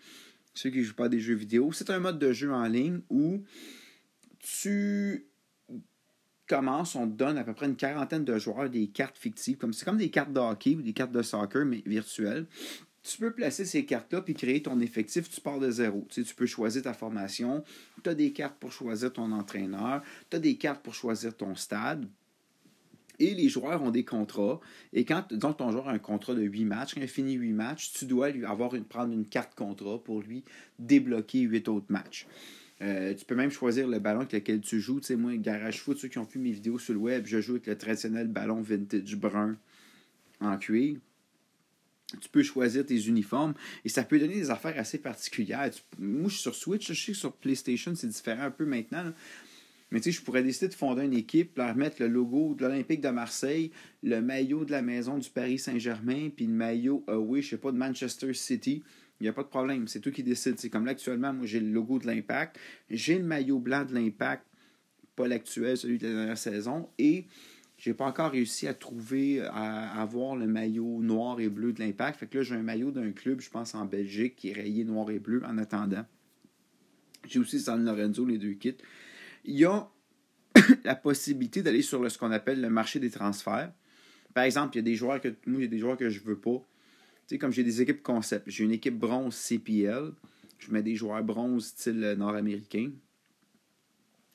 Ceux 0.53 0.71
qui 0.71 0.79
ne 0.79 0.83
jouent 0.83 0.95
pas 0.95 1.05
à 1.05 1.09
des 1.09 1.19
jeux 1.19 1.35
vidéo, 1.35 1.71
c'est 1.71 1.91
un 1.91 1.99
mode 1.99 2.17
de 2.17 2.33
jeu 2.33 2.51
en 2.51 2.67
ligne 2.67 3.01
où 3.11 3.43
tu 4.39 5.27
commences, 6.47 6.95
on 6.95 7.07
te 7.07 7.15
donne 7.15 7.37
à 7.37 7.43
peu 7.43 7.53
près 7.53 7.67
une 7.67 7.75
quarantaine 7.75 8.23
de 8.23 8.39
joueurs 8.39 8.69
des 8.69 8.87
cartes 8.87 9.17
fictives. 9.17 9.57
Comme, 9.57 9.73
c'est 9.73 9.85
comme 9.85 9.97
des 9.97 10.09
cartes 10.09 10.33
de 10.33 10.39
hockey 10.39 10.75
ou 10.75 10.81
des 10.81 10.93
cartes 10.93 11.11
de 11.11 11.21
soccer, 11.21 11.65
mais 11.65 11.83
virtuelles. 11.85 12.47
Tu 13.03 13.17
peux 13.19 13.31
placer 13.31 13.63
ces 13.63 13.85
cartes-là 13.85 14.21
puis 14.21 14.33
créer 14.33 14.61
ton 14.61 14.79
effectif, 14.81 15.29
tu 15.29 15.39
pars 15.39 15.59
de 15.59 15.69
zéro. 15.69 16.05
Tu, 16.09 16.23
peux 16.35 16.45
choisir 16.45 16.81
ta 16.81 16.93
formation, 16.93 17.63
tu 18.03 18.09
as 18.09 18.15
des 18.15 18.33
cartes 18.33 18.57
pour 18.59 18.71
choisir 18.71 19.13
ton 19.13 19.31
entraîneur, 19.31 20.01
tu 20.29 20.37
as 20.37 20.39
des 20.39 20.57
cartes 20.57 20.83
pour 20.83 20.93
choisir 20.93 21.35
ton 21.35 21.55
stade. 21.55 22.05
Et 23.19 23.33
les 23.33 23.49
joueurs 23.49 23.81
ont 23.81 23.89
des 23.89 24.05
contrats. 24.05 24.59
Et 24.93 25.03
quand 25.03 25.33
donc, 25.33 25.57
ton 25.57 25.71
joueur 25.71 25.87
a 25.87 25.91
un 25.91 25.99
contrat 25.99 26.35
de 26.35 26.43
8 26.43 26.65
matchs, 26.65 26.93
quand 26.93 27.01
il 27.01 27.07
finit 27.07 27.33
8 27.33 27.53
matchs, 27.53 27.93
tu 27.93 28.05
dois 28.05 28.29
lui 28.29 28.45
avoir 28.45 28.71
prendre 28.87 29.13
une 29.13 29.25
carte 29.25 29.55
contrat 29.55 30.03
pour 30.03 30.21
lui 30.21 30.43
débloquer 30.77 31.39
8 31.39 31.67
autres 31.69 31.87
matchs. 31.89 32.27
Euh, 32.81 33.13
tu 33.15 33.25
peux 33.25 33.35
même 33.35 33.49
choisir 33.49 33.87
le 33.87 33.99
ballon 33.99 34.19
avec 34.19 34.33
lequel 34.33 34.61
tu 34.61 34.79
joues. 34.79 34.99
Tu 34.99 35.15
moi, 35.15 35.35
Garage 35.37 35.81
Foot, 35.81 35.97
ceux 35.97 36.07
qui 36.07 36.19
ont 36.19 36.23
vu 36.23 36.39
mes 36.39 36.51
vidéos 36.51 36.77
sur 36.77 36.93
le 36.93 36.99
web, 36.99 37.25
je 37.25 37.41
joue 37.41 37.53
avec 37.53 37.67
le 37.67 37.77
traditionnel 37.77 38.27
ballon 38.27 38.61
vintage 38.61 39.15
brun 39.15 39.57
en 40.39 40.57
cuir. 40.57 40.97
Tu 42.21 42.29
peux 42.29 42.43
choisir 42.43 42.85
tes 42.85 43.07
uniformes 43.07 43.53
et 43.83 43.89
ça 43.89 44.03
peut 44.03 44.19
donner 44.19 44.35
des 44.35 44.49
affaires 44.49 44.77
assez 44.77 44.97
particulières. 44.97 45.69
moi, 45.97 46.29
je 46.29 46.35
suis 46.35 46.41
sur 46.41 46.55
Switch, 46.55 46.87
je 46.87 46.93
sais 46.93 47.11
que 47.11 47.17
sur 47.17 47.33
PlayStation, 47.33 47.93
c'est 47.95 48.07
différent 48.07 48.43
un 48.43 48.51
peu 48.51 48.65
maintenant. 48.65 49.11
Mais 49.91 49.99
tu 49.99 50.11
sais, 50.11 50.19
je 50.19 50.21
pourrais 50.23 50.43
décider 50.43 50.67
de 50.67 50.73
fonder 50.73 51.03
une 51.03 51.13
équipe, 51.13 51.57
leur 51.57 51.75
mettre 51.75 52.01
le 52.01 52.09
logo 52.09 52.55
de 52.55 52.65
l'Olympique 52.65 53.01
de 53.01 53.09
Marseille, 53.09 53.71
le 54.03 54.21
maillot 54.21 54.65
de 54.65 54.71
la 54.71 54.81
maison 54.81 55.17
du 55.17 55.29
Paris 55.29 55.59
Saint-Germain, 55.59 56.29
puis 56.35 56.45
le 56.45 56.53
maillot, 56.53 57.05
euh, 57.09 57.15
oui, 57.15 57.41
je 57.41 57.51
sais 57.51 57.57
pas, 57.57 57.71
de 57.71 57.77
Manchester 57.77 58.33
City. 58.33 58.83
Il 59.19 59.23
n'y 59.23 59.29
a 59.29 59.33
pas 59.33 59.43
de 59.43 59.47
problème. 59.47 59.87
C'est 59.87 59.99
toi 59.99 60.11
qui 60.11 60.23
décides. 60.23 60.59
C'est 60.59 60.69
comme 60.69 60.85
là, 60.85 60.91
actuellement, 60.91 61.33
moi, 61.33 61.45
j'ai 61.45 61.59
le 61.59 61.69
logo 61.69 61.99
de 61.99 62.07
l'Impact. 62.07 62.59
J'ai 62.89 63.17
le 63.17 63.23
maillot 63.23 63.59
blanc 63.59 63.83
de 63.83 63.93
l'Impact, 63.93 64.45
pas 65.15 65.27
l'actuel, 65.27 65.75
celui 65.75 65.97
de 65.97 66.07
la 66.07 66.13
dernière 66.13 66.37
saison. 66.37 66.89
Et 66.99 67.25
j'ai 67.77 67.93
pas 67.93 68.05
encore 68.05 68.31
réussi 68.31 68.67
à 68.67 68.73
trouver, 68.73 69.41
à 69.41 70.01
avoir 70.01 70.35
le 70.35 70.47
maillot 70.47 71.01
noir 71.01 71.39
et 71.39 71.49
bleu 71.49 71.73
de 71.73 71.79
l'Impact. 71.79 72.19
Fait 72.19 72.27
que 72.27 72.37
là, 72.37 72.43
j'ai 72.43 72.55
un 72.55 72.63
maillot 72.63 72.91
d'un 72.91 73.11
club, 73.11 73.41
je 73.41 73.49
pense, 73.49 73.73
en 73.73 73.85
Belgique, 73.85 74.35
qui 74.35 74.49
est 74.49 74.53
rayé 74.53 74.83
noir 74.83 75.09
et 75.09 75.19
bleu 75.19 75.41
en 75.45 75.57
attendant. 75.57 76.05
J'ai 77.27 77.39
aussi 77.39 77.59
San 77.59 77.83
Lorenzo, 77.83 78.25
les 78.25 78.37
deux 78.37 78.53
kits. 78.53 78.77
Il 79.45 79.55
y 79.55 79.65
a 79.65 79.89
la 80.83 80.95
possibilité 80.95 81.63
d'aller 81.63 81.81
sur 81.81 82.09
ce 82.09 82.17
qu'on 82.17 82.31
appelle 82.31 82.61
le 82.61 82.69
marché 82.69 82.99
des 82.99 83.09
transferts. 83.09 83.71
Par 84.33 84.43
exemple, 84.43 84.75
il 84.75 84.77
y 84.77 84.79
a 84.79 84.83
des 84.83 84.95
joueurs 84.95 85.19
que 85.19 85.29
moi, 85.47 85.59
il 85.59 85.61
y 85.61 85.65
a 85.65 85.67
des 85.67 85.79
joueurs 85.79 85.97
que 85.97 86.09
je 86.09 86.19
veux 86.21 86.37
pas 86.39 86.63
sais, 87.27 87.37
comme 87.37 87.51
j'ai 87.51 87.63
des 87.63 87.81
équipes 87.81 88.01
concept, 88.01 88.49
j'ai 88.49 88.63
une 88.63 88.71
équipe 88.71 88.97
bronze 88.97 89.35
CPL, 89.35 90.11
je 90.59 90.71
mets 90.71 90.83
des 90.83 90.95
joueurs 90.95 91.23
bronze 91.23 91.67
style 91.67 92.15
nord-américain. 92.17 92.91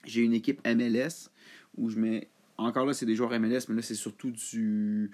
J'ai 0.04 0.22
une 0.22 0.34
équipe 0.34 0.61
MLS 0.66 1.30
où 1.76 1.88
je 1.88 1.99
mets. 1.99 2.28
Encore 2.58 2.87
là, 2.87 2.94
c'est 2.94 3.06
des 3.06 3.16
joueurs 3.16 3.38
MLS, 3.40 3.61
mais 3.68 3.76
là, 3.76 3.82
c'est 3.82 3.94
surtout 3.94 4.30
du 4.30 5.11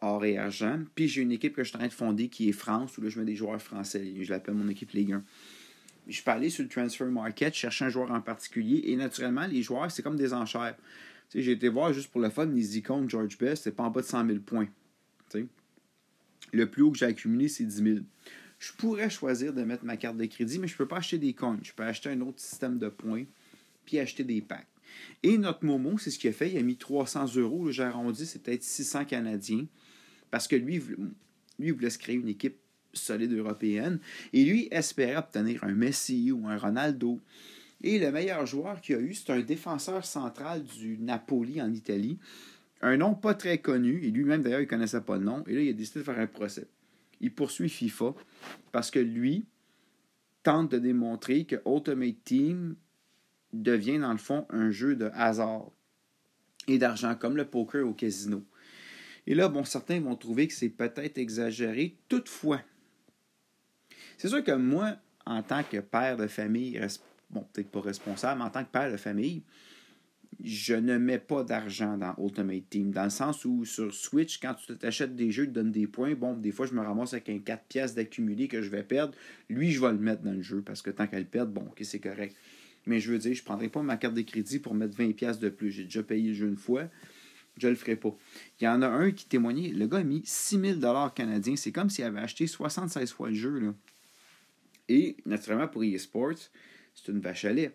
or 0.00 0.24
et 0.24 0.38
argent. 0.38 0.80
Puis 0.94 1.08
j'ai 1.08 1.22
une 1.22 1.32
équipe 1.32 1.54
que 1.54 1.62
je 1.62 1.68
suis 1.68 1.76
en 1.76 1.80
train 1.80 1.88
de 1.88 1.92
fonder 1.92 2.28
qui 2.28 2.48
est 2.48 2.52
France, 2.52 2.96
où 2.98 3.02
là, 3.02 3.08
je 3.08 3.18
mets 3.18 3.24
des 3.24 3.36
joueurs 3.36 3.60
français. 3.60 4.14
Je 4.20 4.30
l'appelle 4.30 4.54
mon 4.54 4.68
équipe 4.68 4.90
Ligue 4.92 5.12
1. 5.12 5.24
Je 6.06 6.22
peux 6.22 6.30
aller 6.30 6.50
sur 6.50 6.62
le 6.62 6.70
transfer 6.70 7.04
market, 7.06 7.54
chercher 7.54 7.84
un 7.84 7.88
joueur 7.90 8.10
en 8.10 8.20
particulier, 8.20 8.82
et 8.86 8.96
naturellement, 8.96 9.46
les 9.46 9.62
joueurs, 9.62 9.90
c'est 9.90 10.02
comme 10.02 10.16
des 10.16 10.32
enchères. 10.32 10.76
J'ai 11.34 11.52
été 11.52 11.68
voir 11.68 11.92
juste 11.92 12.10
pour 12.10 12.22
le 12.22 12.30
fun, 12.30 12.46
les 12.46 12.78
icônes 12.78 13.10
George 13.10 13.36
Best, 13.36 13.64
c'est 13.64 13.72
pas 13.72 13.82
en 13.82 13.90
bas 13.90 14.00
de 14.00 14.06
100 14.06 14.26
000 14.26 14.38
points. 14.38 14.68
Le 16.52 16.70
plus 16.70 16.82
haut 16.82 16.90
que 16.90 16.98
j'ai 16.98 17.06
accumulé, 17.06 17.48
c'est 17.48 17.64
10 17.64 17.82
000. 17.82 17.98
Je 18.58 18.72
pourrais 18.72 19.10
choisir 19.10 19.52
de 19.52 19.62
mettre 19.62 19.84
ma 19.84 19.96
carte 19.96 20.16
de 20.16 20.24
crédit, 20.24 20.58
mais 20.58 20.66
je 20.66 20.74
ne 20.74 20.78
peux 20.78 20.88
pas 20.88 20.96
acheter 20.96 21.18
des 21.18 21.32
coins. 21.32 21.58
Je 21.62 21.72
peux 21.72 21.84
acheter 21.84 22.10
un 22.10 22.20
autre 22.22 22.40
système 22.40 22.78
de 22.78 22.88
points, 22.88 23.24
puis 23.84 23.98
acheter 23.98 24.24
des 24.24 24.40
packs. 24.40 24.66
Et 25.22 25.38
notre 25.38 25.64
Momo, 25.64 25.98
c'est 25.98 26.10
ce 26.10 26.18
qu'il 26.18 26.30
a 26.30 26.32
fait. 26.32 26.50
Il 26.50 26.58
a 26.58 26.62
mis 26.62 26.76
300 26.76 27.36
euros. 27.36 27.70
J'ai 27.70 27.84
arrondi, 27.84 28.26
c'est 28.26 28.42
peut-être 28.42 28.62
600 28.62 29.04
Canadiens. 29.04 29.66
Parce 30.30 30.48
que 30.48 30.56
lui, 30.56 30.82
il 31.58 31.72
voulait 31.72 31.90
se 31.90 31.98
créer 31.98 32.16
une 32.16 32.28
équipe 32.28 32.56
solide 32.92 33.32
européenne. 33.32 34.00
Et 34.32 34.44
lui 34.44 34.68
espérait 34.70 35.16
obtenir 35.16 35.62
un 35.62 35.72
Messi 35.72 36.32
ou 36.32 36.48
un 36.48 36.56
Ronaldo. 36.56 37.20
Et 37.82 37.98
le 37.98 38.10
meilleur 38.10 38.44
joueur 38.44 38.80
qu'il 38.80 38.96
a 38.96 39.00
eu, 39.00 39.14
c'est 39.14 39.30
un 39.30 39.40
défenseur 39.40 40.04
central 40.04 40.64
du 40.64 40.98
Napoli 40.98 41.62
en 41.62 41.72
Italie 41.72 42.18
un 42.80 42.96
nom 42.96 43.14
pas 43.14 43.34
très 43.34 43.58
connu, 43.58 44.04
et 44.04 44.10
lui-même 44.10 44.42
d'ailleurs, 44.42 44.60
il 44.60 44.66
connaissait 44.66 45.00
pas 45.00 45.16
le 45.16 45.24
nom, 45.24 45.44
et 45.46 45.54
là, 45.54 45.60
il 45.60 45.68
a 45.70 45.72
décidé 45.72 46.00
de 46.00 46.04
faire 46.04 46.18
un 46.18 46.26
procès. 46.26 46.68
Il 47.20 47.34
poursuit 47.34 47.68
FIFA 47.68 48.14
parce 48.70 48.90
que 48.90 49.00
lui 49.00 49.46
tente 50.44 50.70
de 50.70 50.78
démontrer 50.78 51.44
que 51.44 51.56
Ultimate 51.66 52.22
Team 52.24 52.76
devient 53.52 53.98
dans 53.98 54.12
le 54.12 54.18
fond 54.18 54.46
un 54.50 54.70
jeu 54.70 54.94
de 54.94 55.10
hasard 55.14 55.70
et 56.68 56.78
d'argent, 56.78 57.14
comme 57.16 57.36
le 57.36 57.44
poker 57.44 57.86
au 57.86 57.94
casino. 57.94 58.44
Et 59.26 59.34
là, 59.34 59.48
bon, 59.48 59.64
certains 59.64 60.00
vont 60.00 60.16
trouver 60.16 60.46
que 60.46 60.54
c'est 60.54 60.68
peut-être 60.68 61.18
exagéré. 61.18 61.98
Toutefois, 62.08 62.60
c'est 64.16 64.28
sûr 64.28 64.44
que 64.44 64.52
moi, 64.52 64.96
en 65.26 65.42
tant 65.42 65.62
que 65.62 65.78
père 65.78 66.16
de 66.16 66.26
famille, 66.26 66.80
bon, 67.30 67.46
peut-être 67.52 67.70
pas 67.70 67.80
responsable, 67.80 68.38
mais 68.38 68.46
en 68.46 68.50
tant 68.50 68.64
que 68.64 68.70
père 68.70 68.90
de 68.90 68.96
famille, 68.96 69.42
je 70.42 70.74
ne 70.74 70.98
mets 70.98 71.18
pas 71.18 71.42
d'argent 71.42 71.98
dans 71.98 72.14
Ultimate 72.18 72.68
Team. 72.70 72.92
Dans 72.92 73.04
le 73.04 73.10
sens 73.10 73.44
où 73.44 73.64
sur 73.64 73.92
Switch, 73.92 74.38
quand 74.40 74.54
tu 74.54 74.76
t'achètes 74.76 75.16
des 75.16 75.32
jeux, 75.32 75.46
tu 75.46 75.52
donnes 75.52 75.72
des 75.72 75.86
points. 75.86 76.14
Bon, 76.14 76.34
des 76.34 76.52
fois, 76.52 76.66
je 76.66 76.74
me 76.74 76.80
ramasse 76.80 77.12
avec 77.12 77.28
un 77.28 77.38
4 77.38 77.64
pièces 77.64 77.94
d'accumulé 77.94 78.46
que 78.46 78.62
je 78.62 78.70
vais 78.70 78.84
perdre. 78.84 79.14
Lui, 79.48 79.72
je 79.72 79.80
vais 79.80 79.90
le 79.90 79.98
mettre 79.98 80.22
dans 80.22 80.32
le 80.32 80.42
jeu 80.42 80.62
parce 80.62 80.80
que 80.82 80.90
tant 80.90 81.06
qu'elle 81.06 81.26
perd, 81.26 81.52
bon, 81.52 81.62
ok, 81.62 81.80
c'est 81.82 81.98
correct. 81.98 82.36
Mais 82.86 83.00
je 83.00 83.12
veux 83.12 83.18
dire, 83.18 83.34
je 83.34 83.40
ne 83.40 83.44
prendrai 83.44 83.68
pas 83.68 83.82
ma 83.82 83.96
carte 83.96 84.14
de 84.14 84.22
crédit 84.22 84.60
pour 84.60 84.74
mettre 84.74 84.96
20 84.96 85.12
pièces 85.12 85.38
de 85.40 85.48
plus. 85.48 85.72
J'ai 85.72 85.84
déjà 85.84 86.02
payé 86.02 86.28
le 86.28 86.34
jeu 86.34 86.46
une 86.46 86.56
fois. 86.56 86.84
Je 87.58 87.66
ne 87.66 87.72
le 87.72 87.76
ferai 87.76 87.96
pas. 87.96 88.16
Il 88.60 88.64
y 88.64 88.68
en 88.68 88.82
a 88.82 88.88
un 88.88 89.10
qui 89.10 89.26
témoignait. 89.26 89.70
Le 89.70 89.86
gars 89.88 89.98
a 89.98 90.04
mis 90.04 90.22
6000 90.24 90.80
canadiens. 91.14 91.56
C'est 91.56 91.72
comme 91.72 91.90
s'il 91.90 92.04
avait 92.04 92.20
acheté 92.20 92.46
76 92.46 93.10
fois 93.10 93.30
le 93.30 93.34
jeu. 93.34 93.74
Et, 94.88 95.16
naturellement, 95.26 95.66
pour 95.66 95.82
eSports, 95.82 96.50
c'est 96.94 97.10
une 97.10 97.18
vache 97.18 97.44
à 97.44 97.52
lait. 97.52 97.72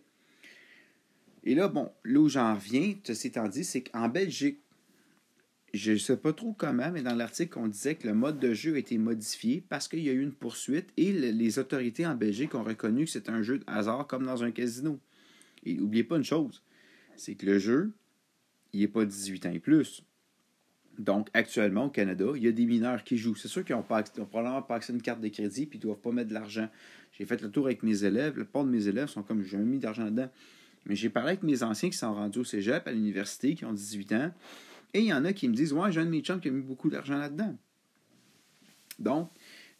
Et 1.43 1.55
là, 1.55 1.67
bon, 1.67 1.91
là 2.03 2.19
où 2.19 2.29
j'en 2.29 2.55
reviens, 2.55 2.95
ceci 3.03 3.27
étant 3.27 3.47
dit, 3.47 3.63
c'est 3.63 3.83
qu'en 3.83 4.07
Belgique, 4.07 4.59
je 5.73 5.93
ne 5.93 5.97
sais 5.97 6.17
pas 6.17 6.33
trop 6.33 6.53
comment, 6.53 6.91
mais 6.91 7.01
dans 7.01 7.15
l'article, 7.15 7.57
on 7.57 7.67
disait 7.67 7.95
que 7.95 8.07
le 8.07 8.13
mode 8.13 8.39
de 8.39 8.53
jeu 8.53 8.75
a 8.75 8.77
été 8.77 8.97
modifié 8.97 9.63
parce 9.67 9.87
qu'il 9.87 10.03
y 10.03 10.09
a 10.09 10.13
eu 10.13 10.21
une 10.21 10.31
poursuite 10.31 10.89
et 10.97 11.11
les 11.11 11.59
autorités 11.59 12.05
en 12.05 12.15
Belgique 12.15 12.53
ont 12.53 12.63
reconnu 12.63 13.05
que 13.05 13.11
c'est 13.11 13.29
un 13.29 13.41
jeu 13.41 13.57
de 13.57 13.63
hasard 13.65 14.05
comme 14.05 14.25
dans 14.25 14.43
un 14.43 14.51
casino. 14.51 14.99
Et 15.65 15.73
n'oubliez 15.73 16.03
pas 16.03 16.17
une 16.17 16.23
chose, 16.23 16.61
c'est 17.15 17.35
que 17.35 17.45
le 17.45 17.57
jeu, 17.57 17.91
il 18.71 18.81
n'est 18.81 18.87
pas 18.87 19.05
18 19.05 19.45
ans 19.47 19.51
et 19.51 19.59
plus. 19.59 20.03
Donc, 20.99 21.29
actuellement, 21.33 21.85
au 21.85 21.89
Canada, 21.89 22.25
il 22.35 22.43
y 22.43 22.47
a 22.47 22.51
des 22.51 22.65
mineurs 22.65 23.03
qui 23.03 23.17
jouent. 23.17 23.35
C'est 23.35 23.47
sûr 23.47 23.65
qu'ils 23.65 23.75
n'ont 23.75 23.81
probablement 23.81 24.61
pas 24.61 24.75
accès 24.75 24.93
à 24.93 24.95
une 24.95 25.01
carte 25.01 25.21
de 25.21 25.27
crédit 25.29 25.65
puis 25.65 25.79
ils 25.79 25.81
ne 25.81 25.87
doivent 25.87 26.01
pas 26.01 26.11
mettre 26.11 26.29
de 26.29 26.35
l'argent. 26.35 26.69
J'ai 27.13 27.25
fait 27.25 27.41
le 27.41 27.49
tour 27.49 27.65
avec 27.65 27.81
mes 27.81 28.03
élèves. 28.03 28.37
Le 28.37 28.43
plupart 28.43 28.63
de 28.63 28.69
mes 28.69 28.87
élèves 28.87 29.07
sont 29.07 29.23
comme 29.23 29.41
j'ai 29.41 29.57
mis 29.57 29.79
d'argent 29.79 30.05
dedans. 30.05 30.29
Mais 30.85 30.95
j'ai 30.95 31.09
parlé 31.09 31.29
avec 31.29 31.43
mes 31.43 31.63
anciens 31.63 31.89
qui 31.89 31.97
sont 31.97 32.13
rendus 32.13 32.39
au 32.39 32.43
cégep, 32.43 32.87
à 32.87 32.91
l'université, 32.91 33.55
qui 33.55 33.65
ont 33.65 33.73
18 33.73 34.11
ans. 34.13 34.31
Et 34.93 34.99
il 34.99 35.05
y 35.05 35.13
en 35.13 35.25
a 35.25 35.33
qui 35.33 35.47
me 35.47 35.53
disent 35.53 35.73
Ouais, 35.73 35.91
j'ai 35.91 36.01
un 36.01 36.05
de 36.05 36.09
mes 36.09 36.21
chums 36.21 36.39
qui 36.39 36.49
a 36.49 36.51
mis 36.51 36.61
beaucoup 36.61 36.89
d'argent 36.89 37.17
là-dedans. 37.17 37.55
Donc, 38.99 39.31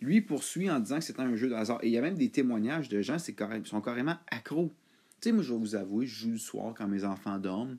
lui 0.02 0.22
poursuit 0.22 0.70
en 0.70 0.80
disant 0.80 1.00
que 1.00 1.04
c'est 1.04 1.20
un 1.20 1.36
jeu 1.36 1.50
de 1.50 1.56
hasard. 1.56 1.80
Et 1.84 1.88
il 1.88 1.94
y 1.94 1.98
a 1.98 2.02
même 2.02 2.18
des 2.18 2.30
témoignages 2.30 2.90
de 2.90 3.02
gens 3.02 3.18
qui 3.18 3.36
sont 3.66 3.82
carrément 3.82 4.18
accros. 4.30 4.74
Tu 5.22 5.30
sais, 5.30 5.32
moi, 5.32 5.44
je 5.44 5.54
vais 5.54 5.60
vous 5.60 5.76
avouer, 5.76 6.06
je 6.06 6.22
joue 6.22 6.32
le 6.32 6.38
soir 6.38 6.74
quand 6.76 6.88
mes 6.88 7.06
enfants 7.06 7.38
dorment. 7.38 7.78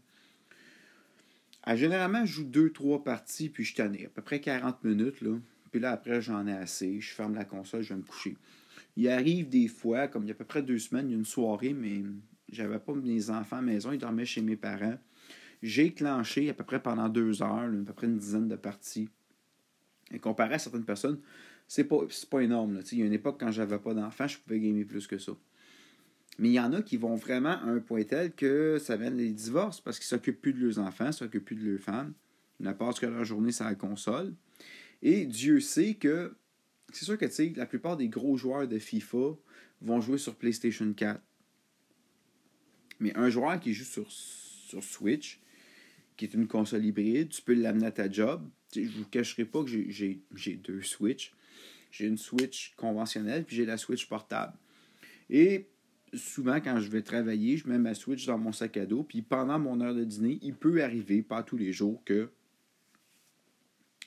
Ah, 1.62 1.76
généralement, 1.76 2.25
je 2.25 2.33
joue 2.33 2.45
deux, 2.45 2.71
trois 2.71 3.02
parties, 3.02 3.49
puis 3.49 3.64
je 3.64 3.75
tenais 3.75 4.07
à 4.07 4.09
peu 4.11 4.23
près 4.23 4.40
40 4.40 4.85
minutes. 4.85 5.21
Là. 5.23 5.38
Puis 5.71 5.81
là, 5.81 5.93
après, 5.93 6.21
j'en 6.21 6.47
ai 6.47 6.52
assez. 6.52 7.00
Je 7.00 7.14
ferme 7.14 7.35
la 7.35 7.45
console, 7.45 7.83
je 7.83 7.90
vais 7.95 8.00
me 8.00 8.04
coucher. 8.04 8.37
Il 8.97 9.09
arrive 9.09 9.49
des 9.49 9.66
fois, 9.66 10.09
comme 10.09 10.25
il 10.25 10.28
y 10.28 10.31
a 10.31 10.35
à 10.35 10.37
peu 10.37 10.45
près 10.45 10.62
deux 10.62 10.78
semaines, 10.78 11.09
il 11.09 11.12
y 11.12 11.14
a 11.14 11.19
une 11.19 11.25
soirée, 11.25 11.73
mais 11.73 12.02
j'avais 12.50 12.78
pas 12.78 12.94
mes 12.94 13.30
enfants 13.30 13.56
à 13.56 13.60
la 13.60 13.66
maison, 13.66 13.92
ils 13.92 13.98
dormaient 13.98 14.24
chez 14.24 14.42
mes 14.42 14.56
parents. 14.56 14.98
J'ai 15.62 15.92
clenché 15.92 16.50
à 16.50 16.54
peu 16.54 16.64
près 16.64 16.82
pendant 16.82 17.08
deux 17.08 17.42
heures, 17.42 17.64
à 17.64 17.84
peu 17.86 17.92
près 17.92 18.06
une 18.06 18.18
dizaine 18.18 18.48
de 18.48 18.56
parties. 18.56 19.08
Et 20.12 20.18
comparé 20.18 20.54
à 20.54 20.58
certaines 20.58 20.84
personnes, 20.84 21.18
c'est 21.66 21.84
pas, 21.84 22.00
pas 22.30 22.40
énorme. 22.40 22.80
Il 22.92 22.98
y 22.98 23.02
a 23.02 23.06
une 23.06 23.12
époque, 23.12 23.40
quand 23.40 23.50
j'avais 23.50 23.78
pas 23.78 23.94
d'enfants, 23.94 24.28
je 24.28 24.38
pouvais 24.38 24.60
gamer 24.60 24.84
plus 24.84 25.06
que 25.06 25.18
ça. 25.18 25.32
Mais 26.38 26.48
il 26.48 26.54
y 26.54 26.60
en 26.60 26.72
a 26.72 26.82
qui 26.82 26.96
vont 26.96 27.14
vraiment 27.14 27.50
à 27.50 27.64
un 27.64 27.78
point 27.78 28.02
tel 28.02 28.32
que 28.32 28.78
ça 28.78 28.96
vient 28.96 29.10
les 29.10 29.30
divorces 29.30 29.80
parce 29.80 29.98
qu'ils 29.98 30.06
s'occupent 30.06 30.42
plus 30.42 30.52
de 30.52 30.66
leurs 30.66 30.78
enfants, 30.78 31.12
s'occupent 31.12 31.44
plus 31.44 31.56
de 31.56 31.70
leurs 31.70 31.80
femmes. 31.80 32.12
Ils 32.60 32.66
ne 32.66 32.72
passent 32.72 32.98
que 32.98 33.06
leur 33.06 33.24
journée 33.24 33.52
sur 33.52 33.64
la 33.64 33.74
console. 33.74 34.34
Et 35.02 35.26
Dieu 35.26 35.60
sait 35.60 35.94
que 35.94 36.34
c'est 36.92 37.04
sûr 37.04 37.18
que 37.18 37.26
la 37.58 37.66
plupart 37.66 37.96
des 37.96 38.08
gros 38.08 38.36
joueurs 38.36 38.66
de 38.66 38.78
FIFA 38.78 39.36
vont 39.82 40.00
jouer 40.00 40.18
sur 40.18 40.34
PlayStation 40.34 40.92
4. 40.92 41.20
Mais 43.00 43.16
un 43.16 43.28
joueur 43.28 43.58
qui 43.60 43.74
joue 43.74 43.84
sur, 43.84 44.10
sur 44.10 44.82
Switch, 44.82 45.40
qui 46.16 46.24
est 46.24 46.34
une 46.34 46.46
console 46.46 46.84
hybride, 46.84 47.28
tu 47.30 47.42
peux 47.42 47.54
l'amener 47.54 47.86
à 47.86 47.92
ta 47.92 48.10
job. 48.10 48.48
je 48.74 48.80
ne 48.80 48.88
vous 48.88 49.04
cacherai 49.06 49.44
pas 49.44 49.64
que 49.64 49.70
j'ai 49.70 50.56
deux 50.56 50.82
Switch. 50.82 51.34
J'ai 51.90 52.06
une 52.06 52.18
Switch 52.18 52.74
conventionnelle, 52.76 53.44
puis 53.44 53.56
j'ai 53.56 53.66
la 53.66 53.76
Switch 53.76 54.08
portable. 54.08 54.54
Et 55.30 55.68
souvent, 56.12 56.60
quand 56.60 56.80
je 56.80 56.90
vais 56.90 57.02
travailler, 57.02 57.56
je 57.56 57.68
mets 57.68 57.78
ma 57.78 57.94
Switch 57.94 58.26
dans 58.26 58.38
mon 58.38 58.52
sac 58.52 58.76
à 58.76 58.86
dos, 58.86 59.04
puis 59.04 59.22
pendant 59.22 59.58
mon 59.58 59.80
heure 59.80 59.94
de 59.94 60.04
dîner, 60.04 60.38
il 60.42 60.54
peut 60.54 60.82
arriver, 60.82 61.22
pas 61.22 61.42
tous 61.42 61.56
les 61.56 61.72
jours, 61.72 62.02
que 62.04 62.30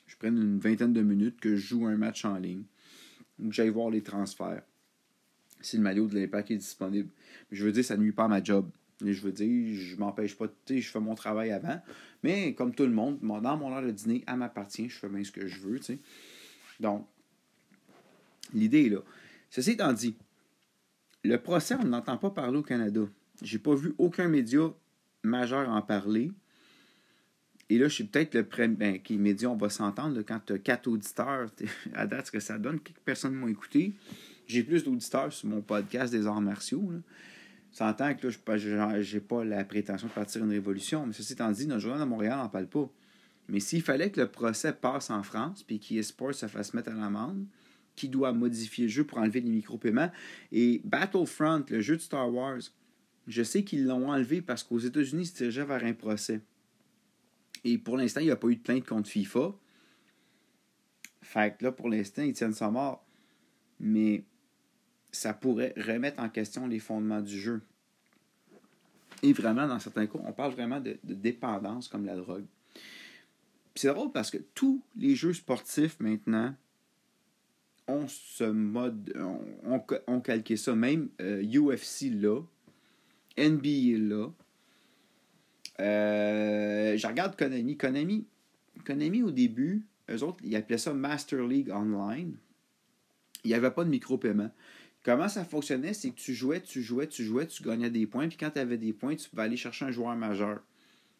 je 0.05 0.15
prenne 0.15 0.37
une 0.37 0.59
vingtaine 0.59 0.93
de 0.93 1.01
minutes, 1.01 1.39
que 1.39 1.55
je 1.55 1.67
joue 1.67 1.87
un 1.87 1.97
match 1.97 2.25
en 2.25 2.37
ligne, 2.37 2.63
ou 3.39 3.49
que 3.49 3.55
j'aille 3.55 3.69
voir 3.69 3.89
les 3.89 4.01
transferts. 4.01 4.63
Si 5.61 5.77
le 5.77 5.83
maillot 5.83 6.07
de 6.07 6.19
l'impact 6.19 6.51
est 6.51 6.57
disponible. 6.57 7.09
Je 7.51 7.65
veux 7.65 7.71
dire, 7.71 7.83
ça 7.83 7.97
nuit 7.97 8.11
pas 8.11 8.25
à 8.25 8.27
ma 8.27 8.43
job. 8.43 8.69
je 9.03 9.21
veux 9.21 9.31
dire, 9.31 9.79
je 9.79 9.95
m'empêche 9.95 10.35
pas, 10.37 10.47
de 10.47 10.77
je 10.77 10.89
fais 10.89 10.99
mon 10.99 11.15
travail 11.15 11.51
avant. 11.51 11.81
Mais 12.23 12.53
comme 12.53 12.73
tout 12.73 12.83
le 12.83 12.91
monde, 12.93 13.19
dans 13.21 13.57
mon 13.57 13.73
heure 13.73 13.83
de 13.83 13.91
dîner, 13.91 14.23
elle 14.27 14.37
m'appartient, 14.37 14.89
je 14.89 14.97
fais 14.97 15.09
bien 15.09 15.23
ce 15.23 15.31
que 15.31 15.47
je 15.47 15.59
veux. 15.59 15.79
Donc, 16.79 17.07
l'idée 18.53 18.85
est 18.85 18.89
là. 18.89 18.99
Ceci 19.49 19.71
étant 19.71 19.93
dit, 19.93 20.15
le 21.23 21.37
procès, 21.37 21.75
on 21.75 21.85
n'entend 21.85 22.17
pas 22.17 22.29
parler 22.29 22.57
au 22.57 22.63
Canada. 22.63 23.01
J'ai 23.41 23.59
pas 23.59 23.75
vu 23.75 23.93
aucun 23.97 24.27
média 24.27 24.73
majeur 25.23 25.69
en 25.69 25.81
parler. 25.81 26.31
Et 27.69 27.77
là, 27.77 27.87
je 27.87 27.93
suis 27.95 28.03
peut-être 28.05 28.33
le 28.33 28.45
premier. 28.45 28.75
Ben, 28.75 29.01
qui 29.01 29.17
média, 29.17 29.49
on 29.49 29.57
va 29.57 29.69
s'entendre. 29.69 30.21
Quand 30.21 30.39
tu 30.45 30.53
as 30.53 30.59
quatre 30.59 30.87
auditeurs, 30.87 31.49
à 31.93 32.07
date, 32.07 32.27
ce 32.27 32.31
que 32.31 32.39
ça 32.39 32.57
donne, 32.57 32.79
quelques 32.79 32.99
personnes 32.99 33.33
m'ont 33.33 33.47
écouté? 33.47 33.93
J'ai 34.47 34.63
plus 34.63 34.83
d'auditeurs 34.83 35.31
sur 35.31 35.49
mon 35.49 35.61
podcast 35.61 36.11
des 36.11 36.25
arts 36.25 36.41
martiaux. 36.41 36.89
Là. 36.91 36.99
S'entend 37.71 38.15
que 38.15 38.27
là, 38.27 39.01
je 39.01 39.15
n'ai 39.15 39.21
pas 39.21 39.43
la 39.43 39.63
prétention 39.63 40.07
de 40.07 40.13
partir 40.13 40.43
une 40.43 40.51
révolution. 40.51 41.05
Mais 41.05 41.13
ceci 41.13 41.33
étant 41.33 41.51
dit, 41.51 41.67
notre 41.67 41.81
journal 41.81 41.99
de 41.99 42.05
Montréal 42.05 42.37
n'en 42.37 42.49
parle 42.49 42.67
pas. 42.67 42.89
Mais 43.49 43.59
s'il 43.59 43.81
fallait 43.81 44.09
que 44.09 44.21
le 44.21 44.27
procès 44.27 44.73
passe 44.73 45.09
en 45.09 45.21
France, 45.21 45.63
puis 45.63 45.79
qu'eSport 45.79 46.33
se 46.33 46.47
fasse 46.47 46.73
mettre 46.73 46.89
à 46.89 46.93
l'amende, 46.93 47.45
qui 47.95 48.09
doit 48.09 48.31
modifier 48.31 48.85
le 48.85 48.89
jeu 48.89 49.03
pour 49.03 49.17
enlever 49.17 49.41
les 49.41 49.49
micro-paiements. 49.49 50.11
Et 50.51 50.81
Battlefront, 50.85 51.65
le 51.69 51.81
jeu 51.81 51.97
de 51.97 52.01
Star 52.01 52.33
Wars, 52.33 52.59
je 53.27 53.43
sais 53.43 53.63
qu'ils 53.63 53.85
l'ont 53.85 54.09
enlevé 54.09 54.41
parce 54.41 54.63
qu'aux 54.63 54.79
États-Unis, 54.79 55.23
ils 55.23 55.27
se 55.27 55.35
dirigeaient 55.35 55.65
vers 55.65 55.83
un 55.83 55.93
procès. 55.93 56.41
Et 57.63 57.77
pour 57.77 57.97
l'instant, 57.97 58.21
il 58.21 58.27
n'y 58.27 58.31
a 58.31 58.35
pas 58.37 58.47
eu 58.47 58.55
de 58.55 58.61
plainte 58.61 58.85
contre 58.85 59.09
FIFA. 59.09 59.53
Fait 61.21 61.57
que 61.57 61.65
là, 61.65 61.71
pour 61.71 61.89
l'instant, 61.89 62.21
ils 62.21 62.33
tiennent 62.33 62.53
sa 62.53 62.69
mort. 62.69 63.05
Mais 63.79 64.23
ça 65.11 65.33
pourrait 65.33 65.73
remettre 65.77 66.21
en 66.21 66.29
question 66.29 66.67
les 66.67 66.79
fondements 66.79 67.21
du 67.21 67.39
jeu. 67.39 67.61
Et 69.23 69.33
vraiment, 69.33 69.67
dans 69.67 69.79
certains 69.79 70.05
cas, 70.05 70.19
on 70.23 70.31
parle 70.31 70.53
vraiment 70.53 70.79
de, 70.79 70.99
dépendance 71.03 71.87
comme 71.87 72.05
la 72.05 72.15
drogue. 72.15 72.45
c'est 73.75 73.87
drôle 73.87 74.11
parce 74.11 74.29
que 74.29 74.37
tous 74.53 74.81
les 74.95 75.15
jeux 75.15 75.33
sportifs 75.33 75.99
maintenant 75.99 76.53
on 77.87 78.07
se 78.07 78.43
mode, 78.43 79.13
on, 79.65 79.81
on, 80.07 80.19
calqué 80.19 80.57
ça. 80.57 80.75
Même 80.75 81.09
UFC 81.19 82.03
euh, 82.03 82.21
là, 82.21 82.41
NBA 83.37 83.97
là. 83.97 84.29
Euh, 85.79 86.97
je 86.97 87.07
regarde 87.07 87.37
Konami. 87.37 87.77
Konami. 87.77 88.25
Konami, 88.85 89.23
au 89.23 89.31
début, 89.31 89.85
eux 90.09 90.23
autres, 90.23 90.39
ils 90.43 90.55
appelaient 90.55 90.77
ça 90.77 90.93
Master 90.93 91.45
League 91.45 91.69
Online. 91.69 92.35
Il 93.43 93.49
n'y 93.49 93.53
avait 93.53 93.71
pas 93.71 93.83
de 93.83 93.89
micro-paiement. 93.89 94.51
Comment 95.07 95.29
ça 95.29 95.45
fonctionnait, 95.45 95.93
c'est 95.93 96.09
que 96.09 96.19
tu 96.19 96.33
jouais, 96.33 96.59
tu 96.59 96.83
jouais, 96.83 97.07
tu 97.07 97.23
jouais, 97.23 97.47
tu 97.47 97.63
gagnais 97.63 97.89
des 97.89 98.05
points, 98.05 98.27
puis 98.27 98.35
quand 98.35 98.49
tu 98.49 98.59
avais 98.59 98.77
des 98.77 98.91
points, 98.91 99.15
tu 99.15 99.29
pouvais 99.29 99.43
aller 99.43 99.55
chercher 99.55 99.85
un 99.85 99.91
joueur 99.91 100.13
majeur. 100.17 100.59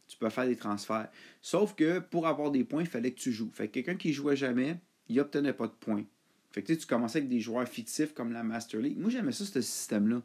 Tu 0.10 0.18
peux 0.18 0.28
faire 0.28 0.46
des 0.46 0.58
transferts. 0.58 1.10
Sauf 1.42 1.74
que 1.74 2.00
pour 2.00 2.28
avoir 2.28 2.52
des 2.52 2.66
points, 2.66 2.82
il 2.82 2.90
fallait 2.90 3.12
que 3.12 3.20
tu 3.20 3.32
joues. 3.32 3.50
Fait 3.54 3.70
que 3.70 3.76
quelqu'un 3.76 3.96
qui 3.96 4.12
jouait 4.12 4.36
jamais, 4.36 4.76
il 5.08 5.18
obtenait 5.22 5.54
pas 5.54 5.68
de 5.68 5.72
points. 5.72 6.04
Fait 6.52 6.64
que 6.64 6.74
tu 6.74 6.86
commençais 6.86 7.20
avec 7.20 7.30
des 7.30 7.40
joueurs 7.40 7.66
fictifs 7.66 8.14
comme 8.14 8.34
la 8.34 8.44
Master 8.44 8.82
League. 8.82 8.98
Moi, 8.98 9.10
j'aimais 9.10 9.32
ça, 9.32 9.46
ce 9.46 9.62
système-là. 9.62 10.22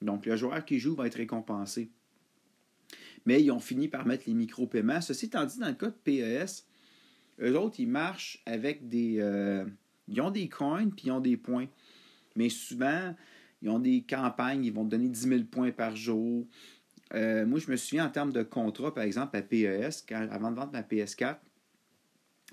Donc, 0.00 0.24
le 0.24 0.34
joueur 0.36 0.64
qui 0.64 0.78
joue 0.78 0.94
va 0.94 1.06
être 1.06 1.16
récompensé. 1.16 1.90
Mais 3.26 3.42
ils 3.42 3.50
ont 3.50 3.60
fini 3.60 3.88
par 3.88 4.06
mettre 4.06 4.24
les 4.28 4.34
micro-paiements. 4.34 5.02
Ceci 5.02 5.26
étant 5.26 5.44
dit, 5.44 5.58
dans 5.58 5.68
le 5.68 5.74
cas 5.74 5.88
de 5.88 5.92
PES, 5.92 6.64
eux 7.42 7.58
autres, 7.58 7.80
ils 7.80 7.86
marchent 7.86 8.42
avec 8.46 8.88
des. 8.88 9.18
Euh, 9.18 9.66
ils 10.08 10.22
ont 10.22 10.30
des 10.30 10.48
coins 10.48 10.88
puis 10.88 11.08
ils 11.08 11.10
ont 11.10 11.20
des 11.20 11.36
points. 11.36 11.66
Mais 12.36 12.48
souvent, 12.48 13.14
ils 13.62 13.70
ont 13.70 13.78
des 13.78 14.02
campagnes, 14.02 14.64
ils 14.64 14.72
vont 14.72 14.84
te 14.84 14.90
donner 14.90 15.08
10 15.08 15.28
000 15.28 15.42
points 15.44 15.70
par 15.70 15.96
jour. 15.96 16.46
Euh, 17.14 17.46
moi, 17.46 17.58
je 17.58 17.70
me 17.70 17.76
souviens 17.76 18.06
en 18.06 18.10
termes 18.10 18.32
de 18.32 18.42
contrat, 18.42 18.92
par 18.92 19.04
exemple, 19.04 19.36
à 19.36 19.42
PES, 19.42 20.04
avant 20.10 20.50
de 20.50 20.56
vendre 20.56 20.72
ma 20.72 20.82
PS4, 20.82 21.38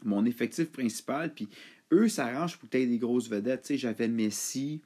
mon 0.04 0.26
effectif 0.26 0.72
principal, 0.72 1.34
puis 1.34 1.50
eux 1.92 2.08
s'arrangent 2.08 2.58
pour 2.58 2.70
peut-être 2.70 2.90
des 2.90 2.98
grosses 2.98 3.30
vedettes. 3.30 3.64
Tu 3.64 3.68
sais, 3.70 3.78
j'avais 3.78 4.08
Messi, 4.08 4.82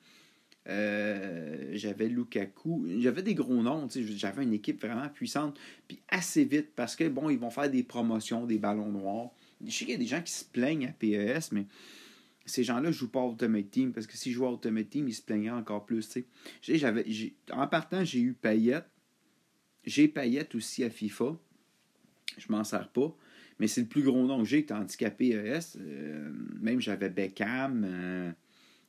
euh, 0.67 1.69
j'avais 1.73 2.07
Lukaku, 2.07 2.87
j'avais 2.99 3.21
des 3.21 3.35
gros 3.35 3.61
noms, 3.61 3.87
tu 3.87 4.05
j'avais 4.17 4.43
une 4.43 4.53
équipe 4.53 4.81
vraiment 4.81 5.09
puissante, 5.09 5.59
puis 5.87 5.99
assez 6.09 6.45
vite, 6.45 6.69
parce 6.75 6.95
que, 6.95 7.07
bon, 7.07 7.29
ils 7.29 7.37
vont 7.37 7.51
faire 7.51 7.69
des 7.69 7.83
promotions, 7.83 8.45
des 8.45 8.57
ballons 8.57 8.91
noirs. 8.91 9.29
Je 9.65 9.71
sais 9.71 9.85
qu'il 9.85 9.93
y 9.93 9.95
a 9.95 9.99
des 9.99 10.07
gens 10.07 10.21
qui 10.21 10.33
se 10.33 10.45
plaignent 10.45 10.87
à 10.87 10.91
PES, 10.91 11.51
mais 11.51 11.67
ces 12.45 12.63
gens-là 12.63 12.89
ne 12.89 12.91
jouent 12.91 13.09
pas 13.09 13.21
à 13.21 13.27
Ultimate 13.27 13.69
Team, 13.69 13.93
parce 13.93 14.07
que 14.07 14.17
s'ils 14.17 14.33
jouaient 14.33 14.47
à 14.47 14.51
Ultimate 14.51 14.89
Team, 14.89 15.07
ils 15.07 15.13
se 15.13 15.21
plaigneraient 15.21 15.57
encore 15.57 15.85
plus. 15.85 16.17
J'avais, 16.61 17.05
en 17.51 17.67
partant, 17.67 18.03
j'ai 18.03 18.19
eu 18.19 18.33
Payette, 18.33 18.87
j'ai 19.85 20.07
Payette 20.07 20.55
aussi 20.55 20.83
à 20.83 20.89
FIFA, 20.89 21.37
je 22.37 22.45
m'en 22.49 22.63
sers 22.63 22.89
pas, 22.89 23.15
mais 23.59 23.67
c'est 23.67 23.81
le 23.81 23.87
plus 23.87 24.03
gros 24.03 24.25
nom 24.25 24.39
que 24.43 24.49
j'ai, 24.49 24.65
handicapé 24.71 25.29
ES. 25.29 25.77
Euh, 25.77 26.31
même 26.59 26.81
j'avais 26.81 27.09
Beckham, 27.09 27.83
euh, 27.85 28.31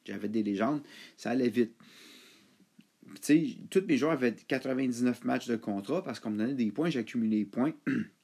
j'avais 0.05 0.29
des 0.29 0.43
légendes. 0.43 0.83
Ça 1.17 1.31
allait 1.31 1.49
vite. 1.49 1.73
Tous 3.71 3.85
mes 3.87 3.97
joueurs 3.97 4.13
avaient 4.13 4.35
99 4.35 5.25
matchs 5.25 5.47
de 5.47 5.57
contrat 5.57 6.03
parce 6.03 6.21
qu'on 6.21 6.31
me 6.31 6.39
donnait 6.39 6.55
des 6.55 6.71
points, 6.73 6.91
j'accumulais 6.91 7.39
les 7.39 7.45
points. 7.45 7.73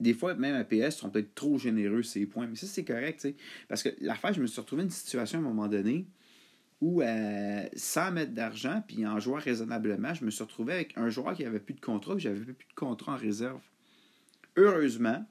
des 0.00 0.14
fois, 0.14 0.34
même 0.34 0.54
à 0.54 0.64
PS, 0.64 0.96
sont 0.96 1.10
peut-être 1.10 1.34
trop 1.34 1.58
généreux 1.58 2.02
ces 2.02 2.26
points. 2.26 2.46
Mais 2.46 2.56
ça, 2.56 2.66
c'est 2.66 2.84
correct, 2.84 3.20
tu. 3.20 3.34
Parce 3.68 3.82
que 3.82 3.90
l'affaire, 4.00 4.32
je 4.32 4.40
me 4.40 4.46
suis 4.46 4.60
retrouvé 4.60 4.82
dans 4.82 4.88
une 4.88 4.92
situation 4.94 5.38
à 5.38 5.42
un 5.42 5.44
moment 5.44 5.68
donné 5.68 6.06
où, 6.80 7.02
euh, 7.02 7.66
sans 7.74 8.12
mettre 8.12 8.32
d'argent, 8.32 8.82
puis 8.86 9.04
en 9.04 9.18
jouant 9.18 9.38
raisonnablement, 9.38 10.14
je 10.14 10.24
me 10.24 10.30
suis 10.30 10.44
retrouvé 10.44 10.74
avec 10.74 10.96
un 10.96 11.10
joueur 11.10 11.34
qui 11.34 11.44
avait 11.44 11.58
plus 11.58 11.74
de 11.74 11.80
contrat, 11.80 12.14
puis 12.14 12.22
j'avais 12.22 12.38
plus 12.38 12.68
de 12.68 12.74
contrat 12.76 13.14
en 13.14 13.16
réserve. 13.16 13.60
Heureusement, 14.56 15.26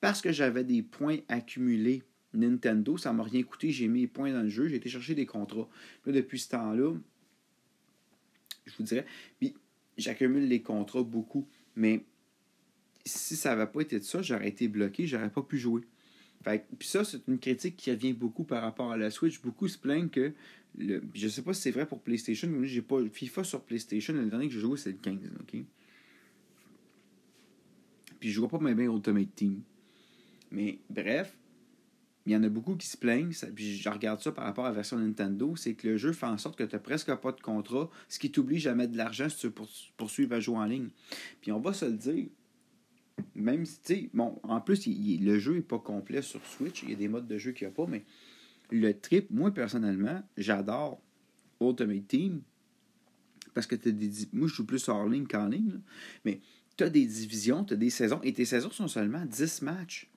parce 0.00 0.20
que 0.20 0.32
j'avais 0.32 0.64
des 0.64 0.82
points 0.82 1.18
accumulés 1.28 2.02
Nintendo, 2.36 2.96
ça 2.96 3.12
m'a 3.12 3.22
rien 3.22 3.42
coûté, 3.42 3.70
j'ai 3.70 3.88
mis 3.88 4.02
les 4.02 4.06
points 4.06 4.32
dans 4.32 4.42
le 4.42 4.48
jeu, 4.48 4.68
j'ai 4.68 4.76
été 4.76 4.88
chercher 4.88 5.14
des 5.14 5.26
contrats. 5.26 5.68
Là, 6.04 6.12
depuis 6.12 6.38
ce 6.38 6.50
temps-là, 6.50 6.94
je 8.66 8.76
vous 8.76 8.82
dirais, 8.82 9.06
puis 9.38 9.54
j'accumule 9.96 10.46
les 10.46 10.62
contrats 10.62 11.02
beaucoup, 11.02 11.48
mais 11.74 12.04
si 13.06 13.36
ça 13.36 13.50
n'avait 13.50 13.70
pas 13.70 13.80
été 13.80 13.98
de 13.98 14.04
ça, 14.04 14.22
j'aurais 14.22 14.48
été 14.48 14.68
bloqué, 14.68 15.06
j'aurais 15.06 15.30
pas 15.30 15.42
pu 15.42 15.58
jouer. 15.58 15.82
Puis 16.78 16.88
ça, 16.88 17.04
c'est 17.04 17.26
une 17.26 17.38
critique 17.38 17.76
qui 17.76 17.90
revient 17.90 18.12
beaucoup 18.12 18.44
par 18.44 18.62
rapport 18.62 18.92
à 18.92 18.96
la 18.96 19.10
Switch. 19.10 19.40
Beaucoup 19.40 19.68
se 19.68 19.78
plaignent 19.78 20.08
que. 20.08 20.32
Le, 20.78 21.02
je 21.14 21.28
sais 21.28 21.42
pas 21.42 21.54
si 21.54 21.62
c'est 21.62 21.70
vrai 21.70 21.86
pour 21.86 22.00
PlayStation, 22.00 22.48
mais 22.48 22.68
j'ai 22.68 22.82
pas. 22.82 22.98
FIFA 23.08 23.42
sur 23.42 23.62
PlayStation, 23.62 24.12
le 24.12 24.26
dernier 24.26 24.46
que 24.46 24.54
j'ai 24.54 24.60
joué, 24.60 24.76
c'est 24.76 24.90
le 24.90 24.98
15. 24.98 25.18
OK? 25.40 25.64
Puis 28.20 28.30
je 28.30 28.38
vois 28.38 28.48
pas 28.48 28.58
bien 28.58 28.78
Ultimate 28.78 29.34
Team. 29.34 29.62
Mais 30.50 30.78
bref, 30.88 31.36
il 32.26 32.32
y 32.32 32.36
en 32.36 32.42
a 32.42 32.48
beaucoup 32.48 32.76
qui 32.76 32.86
se 32.86 32.96
plaignent, 32.96 33.32
puis 33.54 33.76
je 33.76 33.88
regarde 33.88 34.20
ça 34.20 34.32
par 34.32 34.44
rapport 34.44 34.64
à 34.66 34.68
la 34.68 34.74
version 34.74 34.98
Nintendo, 34.98 35.54
c'est 35.56 35.74
que 35.74 35.88
le 35.88 35.96
jeu 35.96 36.12
fait 36.12 36.26
en 36.26 36.38
sorte 36.38 36.58
que 36.58 36.64
tu 36.64 36.74
n'as 36.74 36.80
presque 36.80 37.14
pas 37.14 37.32
de 37.32 37.40
contrat, 37.40 37.88
ce 38.08 38.18
qui 38.18 38.30
t'oblige 38.30 38.66
à 38.66 38.74
mettre 38.74 38.92
de 38.92 38.96
l'argent 38.96 39.28
si 39.28 39.38
tu 39.38 39.46
veux 39.46 39.54
poursuivre 39.96 40.34
à 40.34 40.40
jouer 40.40 40.56
en 40.56 40.64
ligne. 40.64 40.88
Puis 41.40 41.52
on 41.52 41.60
va 41.60 41.72
se 41.72 41.84
le 41.84 41.92
dire, 41.92 42.26
même 43.34 43.64
si, 43.64 43.80
tu 43.80 43.94
sais, 43.94 44.10
bon, 44.14 44.38
en 44.42 44.60
plus, 44.60 44.86
le 44.86 45.38
jeu 45.38 45.54
n'est 45.54 45.60
pas 45.60 45.78
complet 45.78 46.22
sur 46.22 46.44
Switch, 46.46 46.82
il 46.82 46.90
y 46.90 46.92
a 46.92 46.96
des 46.96 47.08
modes 47.08 47.26
de 47.26 47.38
jeu 47.38 47.52
qu'il 47.52 47.66
n'y 47.66 47.72
a 47.72 47.74
pas, 47.74 47.86
mais 47.86 48.04
le 48.70 48.92
trip, 48.92 49.30
moi 49.30 49.52
personnellement, 49.52 50.22
j'adore 50.36 51.00
Ultimate 51.60 52.08
Team, 52.08 52.42
parce 53.54 53.66
que 53.66 53.76
tu 53.76 53.92
des. 53.92 54.10
Moi, 54.32 54.48
je 54.48 54.54
joue 54.54 54.66
plus 54.66 54.88
hors 54.88 55.08
ligne 55.08 55.26
qu'en 55.26 55.48
ligne, 55.48 55.80
mais 56.24 56.40
tu 56.76 56.84
as 56.84 56.90
des 56.90 57.06
divisions, 57.06 57.64
tu 57.64 57.74
as 57.74 57.76
des 57.76 57.90
saisons, 57.90 58.20
et 58.22 58.32
tes 58.32 58.44
saisons 58.44 58.70
sont 58.70 58.88
seulement 58.88 59.24
10 59.24 59.62
matchs. 59.62 60.10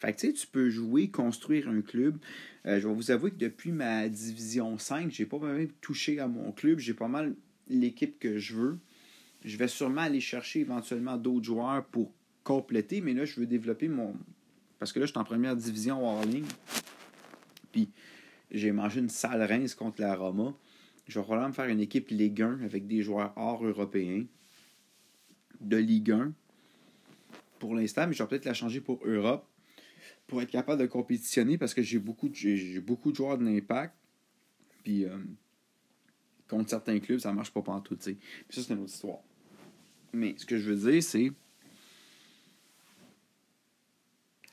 Fait 0.00 0.12
que, 0.12 0.20
tu 0.20 0.26
sais, 0.26 0.32
tu 0.32 0.46
peux 0.48 0.70
jouer, 0.70 1.08
construire 1.08 1.68
un 1.68 1.80
club. 1.80 2.18
Euh, 2.66 2.80
je 2.80 2.88
vais 2.88 2.94
vous 2.94 3.10
avouer 3.10 3.30
que 3.30 3.36
depuis 3.36 3.70
ma 3.70 4.08
division 4.08 4.76
5, 4.76 5.12
j'ai 5.12 5.24
pas 5.24 5.38
même 5.38 5.68
touché 5.80 6.18
à 6.18 6.26
mon 6.26 6.50
club. 6.50 6.80
J'ai 6.80 6.94
pas 6.94 7.06
mal 7.06 7.36
l'équipe 7.68 8.18
que 8.18 8.38
je 8.38 8.56
veux. 8.56 8.78
Je 9.44 9.56
vais 9.56 9.68
sûrement 9.68 10.02
aller 10.02 10.20
chercher 10.20 10.60
éventuellement 10.60 11.16
d'autres 11.16 11.44
joueurs 11.44 11.84
pour 11.86 12.12
compléter, 12.44 13.00
mais 13.00 13.14
là, 13.14 13.24
je 13.24 13.40
veux 13.40 13.46
développer 13.46 13.88
mon. 13.88 14.14
Parce 14.78 14.92
que 14.92 15.00
là, 15.00 15.06
je 15.06 15.10
suis 15.10 15.18
en 15.18 15.24
première 15.24 15.56
division 15.56 16.06
hors 16.06 16.24
ligne. 16.24 16.46
Puis, 17.72 17.88
j'ai 18.50 18.70
mangé 18.70 19.00
une 19.00 19.08
sale 19.08 19.42
rince 19.42 19.74
contre 19.74 20.00
la 20.00 20.14
Roma. 20.14 20.54
Je 21.08 21.18
vais 21.18 21.22
probablement 21.22 21.48
me 21.48 21.54
faire 21.54 21.66
une 21.66 21.80
équipe 21.80 22.08
Ligue 22.10 22.42
1 22.42 22.60
avec 22.62 22.86
des 22.86 23.02
joueurs 23.02 23.32
hors 23.36 23.64
européens 23.64 24.24
de 25.60 25.76
Ligue 25.76 26.12
1 26.12 26.32
pour 27.58 27.74
l'instant, 27.74 28.06
mais 28.06 28.12
je 28.12 28.22
vais 28.22 28.28
peut-être 28.28 28.44
la 28.44 28.54
changer 28.54 28.80
pour 28.80 29.00
Europe 29.06 29.48
pour 30.26 30.42
être 30.42 30.50
capable 30.50 30.80
de 30.80 30.86
compétitionner 30.86 31.58
parce 31.58 31.74
que 31.74 31.82
j'ai 31.82 31.98
beaucoup, 31.98 32.30
j'ai 32.32 32.80
beaucoup 32.80 33.10
de 33.10 33.16
joueurs 33.16 33.38
de. 33.38 33.62
Puis 34.82 35.04
euh, 35.04 35.16
contre 36.48 36.70
certains 36.70 36.98
clubs, 36.98 37.18
ça 37.18 37.32
marche 37.32 37.52
pas 37.52 37.62
partout. 37.62 37.96
Puis 37.96 38.18
ça, 38.50 38.62
c'est 38.62 38.72
une 38.72 38.80
autre 38.80 38.92
histoire. 38.92 39.20
Mais 40.12 40.34
ce 40.36 40.46
que 40.46 40.58
je 40.58 40.70
veux 40.70 40.90
dire, 40.90 41.02
c'est. 41.02 41.32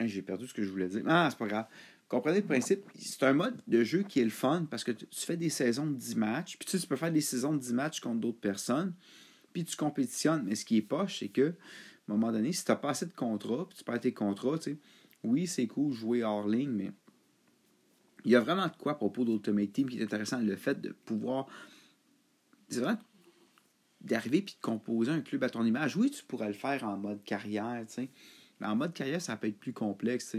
J'ai 0.08 0.22
perdu 0.22 0.48
ce 0.48 0.54
que 0.54 0.64
je 0.64 0.70
voulais 0.70 0.88
dire. 0.88 1.04
Ah, 1.08 1.28
c'est 1.30 1.38
pas 1.38 1.48
grave. 1.48 1.66
Comprenez 2.08 2.42
le 2.42 2.46
principe. 2.46 2.84
C'est 2.98 3.24
un 3.24 3.34
mode 3.34 3.62
de 3.68 3.84
jeu 3.84 4.04
qui 4.04 4.20
est 4.20 4.26
le 4.26 4.30
fun 4.30 4.68
parce 4.70 4.84
que 4.84 4.92
tu 4.92 5.08
fais 5.12 5.38
des 5.38 5.50
saisons 5.50 5.86
de 5.86 5.96
10 5.96 6.16
matchs. 6.18 6.58
Puis 6.58 6.66
tu, 6.66 6.72
sais, 6.72 6.80
tu 6.80 6.88
peux 6.88 6.98
faire 6.98 7.12
des 7.12 7.22
saisons 7.22 7.54
de 7.54 7.60
10 7.60 7.74
matchs 7.74 8.00
contre 8.00 8.20
d'autres 8.20 8.40
personnes. 8.40 8.94
Puis 9.54 9.64
tu 9.64 9.76
compétitionnes. 9.76 10.44
Mais 10.46 10.56
ce 10.56 10.66
qui 10.66 10.78
est 10.78 10.82
poche, 10.82 11.20
c'est 11.20 11.30
que, 11.30 11.50
à 11.50 12.14
un 12.14 12.18
moment 12.18 12.32
donné, 12.32 12.52
si 12.52 12.66
tu 12.66 12.72
n'as 12.72 12.78
pas 12.78 12.90
assez 12.90 13.06
de 13.06 13.14
contrats, 13.14 13.66
puis 13.70 13.78
tu 13.78 13.84
perds 13.84 14.00
tes 14.02 14.14
contrats, 14.14 14.58
tu 14.58 14.72
sais 14.72 14.78
oui, 15.24 15.48
c'est 15.48 15.68
cool 15.68 15.94
jouer 15.94 16.24
hors 16.24 16.48
ligne, 16.48 16.72
mais 16.72 16.92
il 18.26 18.32
y 18.32 18.36
a 18.36 18.40
vraiment 18.40 18.68
de 18.68 18.76
quoi 18.76 18.94
à 18.94 18.96
propos 18.96 19.26
d'Ultimate 19.26 19.72
Team 19.72 19.90
qui 19.90 20.00
est 20.00 20.04
intéressant. 20.04 20.40
Le 20.40 20.56
fait 20.56 20.80
de 20.80 20.90
pouvoir. 20.90 21.48
C'est 22.70 22.80
vraiment 22.80 23.00
d'arriver 24.00 24.40
et 24.40 24.42
de 24.42 24.52
composer 24.62 25.12
un 25.12 25.22
club 25.22 25.44
à 25.44 25.50
ton 25.50 25.64
image. 25.64 25.96
Oui, 25.96 26.10
tu 26.10 26.24
pourrais 26.24 26.48
le 26.48 26.54
faire 26.54 26.84
en 26.84 26.98
mode 26.98 27.24
carrière, 27.24 27.84
tu 27.88 27.94
sais. 27.94 28.10
En 28.64 28.76
mode 28.76 28.94
carrière, 28.94 29.22
ça 29.22 29.36
peut 29.36 29.48
être 29.48 29.60
plus 29.60 29.74
complexe. 29.74 30.36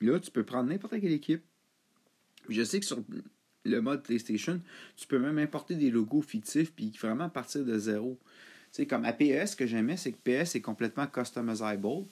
Là, 0.00 0.18
tu 0.18 0.30
peux 0.30 0.44
prendre 0.44 0.68
n'importe 0.68 1.00
quelle 1.00 1.12
équipe. 1.12 1.42
Je 2.48 2.62
sais 2.62 2.80
que 2.80 2.86
sur 2.86 3.02
le 3.64 3.80
mode 3.80 4.02
PlayStation, 4.02 4.60
tu 4.96 5.06
peux 5.06 5.18
même 5.18 5.38
importer 5.38 5.74
des 5.74 5.90
logos 5.90 6.22
fictifs 6.22 6.72
puis 6.72 6.92
vraiment 6.98 7.28
partir 7.28 7.64
de 7.64 7.78
zéro. 7.78 8.18
Tu 8.72 8.86
comme 8.86 9.04
à 9.04 9.12
PS, 9.12 9.52
ce 9.52 9.56
que 9.56 9.66
j'aimais, 9.66 9.96
c'est 9.96 10.12
que 10.12 10.18
PS 10.18 10.54
est 10.54 10.60
complètement 10.60 11.06
customizable. 11.06 12.06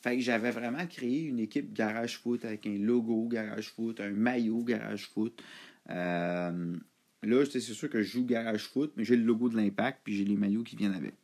Fait 0.00 0.16
que 0.16 0.22
j'avais 0.22 0.50
vraiment 0.50 0.86
créé 0.86 1.22
une 1.22 1.38
équipe 1.38 1.72
Garage 1.72 2.18
Foot 2.18 2.44
avec 2.44 2.66
un 2.66 2.78
logo 2.78 3.28
Garage 3.28 3.70
Foot, 3.70 4.00
un 4.00 4.10
maillot 4.10 4.64
Garage 4.64 5.06
Foot. 5.08 5.42
Euh, 5.90 6.76
là, 7.22 7.44
c'est 7.44 7.60
sûr 7.60 7.88
que 7.90 8.02
je 8.02 8.12
joue 8.12 8.24
Garage 8.24 8.66
Foot, 8.66 8.92
mais 8.96 9.04
j'ai 9.04 9.16
le 9.16 9.24
logo 9.24 9.48
de 9.48 9.56
l'Impact, 9.56 10.00
puis 10.02 10.16
j'ai 10.16 10.24
les 10.24 10.36
maillots 10.36 10.62
qui 10.62 10.76
viennent 10.76 10.94
avec. 10.94 11.14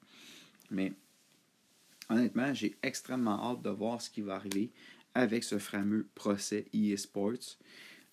Mais 0.70 0.92
honnêtement, 2.10 2.52
j'ai 2.54 2.76
extrêmement 2.82 3.50
hâte 3.50 3.62
de 3.62 3.70
voir 3.70 4.00
ce 4.00 4.10
qui 4.10 4.20
va 4.20 4.34
arriver 4.34 4.70
avec 5.14 5.44
ce 5.44 5.58
fameux 5.58 6.06
procès 6.14 6.66
eSports. 6.72 7.56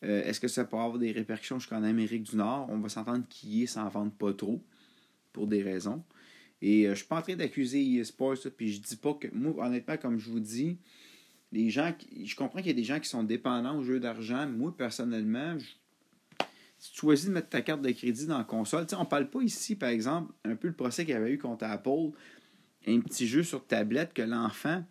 Euh, 0.03 0.23
Est-ce 0.23 0.39
que 0.39 0.47
ça 0.47 0.65
peut 0.65 0.77
avoir 0.77 0.97
des 0.97 1.11
répercussions 1.11 1.59
jusqu'en 1.59 1.83
Amérique 1.83 2.23
du 2.23 2.35
Nord? 2.35 2.67
On 2.69 2.79
va 2.79 2.89
s'entendre 2.89 3.25
qu'il 3.29 3.67
s'en 3.67 3.87
vende 3.89 4.13
pas 4.13 4.33
trop, 4.33 4.61
pour 5.31 5.47
des 5.47 5.61
raisons. 5.63 6.03
Et 6.61 6.87
euh, 6.87 6.91
je 6.91 6.99
suis 6.99 7.07
pas 7.07 7.17
en 7.17 7.21
train 7.21 7.35
d'accuser 7.35 7.81
eSports, 7.95 8.37
puis 8.55 8.71
je 8.71 8.81
dis 8.81 8.95
pas 8.95 9.13
que. 9.13 9.27
Moi, 9.33 9.53
honnêtement, 9.65 9.97
comme 9.97 10.17
je 10.17 10.29
vous 10.29 10.39
dis, 10.39 10.77
les 11.51 11.69
gens. 11.69 11.93
Je 12.23 12.35
comprends 12.35 12.59
qu'il 12.59 12.67
y 12.67 12.71
a 12.71 12.75
des 12.75 12.83
gens 12.83 12.99
qui 12.99 13.09
sont 13.09 13.23
dépendants 13.23 13.77
au 13.77 13.83
jeu 13.83 13.99
d'argent. 13.99 14.47
Moi, 14.47 14.75
personnellement, 14.75 15.57
si 16.77 16.91
tu 16.91 16.99
choisis 16.99 17.27
de 17.27 17.33
mettre 17.33 17.49
ta 17.49 17.61
carte 17.61 17.81
de 17.81 17.91
crédit 17.91 18.27
dans 18.27 18.37
la 18.37 18.43
console, 18.43 18.85
on 18.93 19.01
ne 19.01 19.05
parle 19.05 19.29
pas 19.29 19.41
ici, 19.41 19.75
par 19.75 19.89
exemple, 19.89 20.33
un 20.43 20.55
peu 20.55 20.67
le 20.67 20.73
procès 20.73 21.05
qu'il 21.05 21.13
y 21.13 21.17
avait 21.17 21.31
eu 21.31 21.37
contre 21.37 21.65
Apple, 21.65 22.11
un 22.87 22.99
petit 22.99 23.27
jeu 23.27 23.43
sur 23.43 23.65
tablette 23.65 24.13
que 24.13 24.21
l'enfant. 24.21 24.83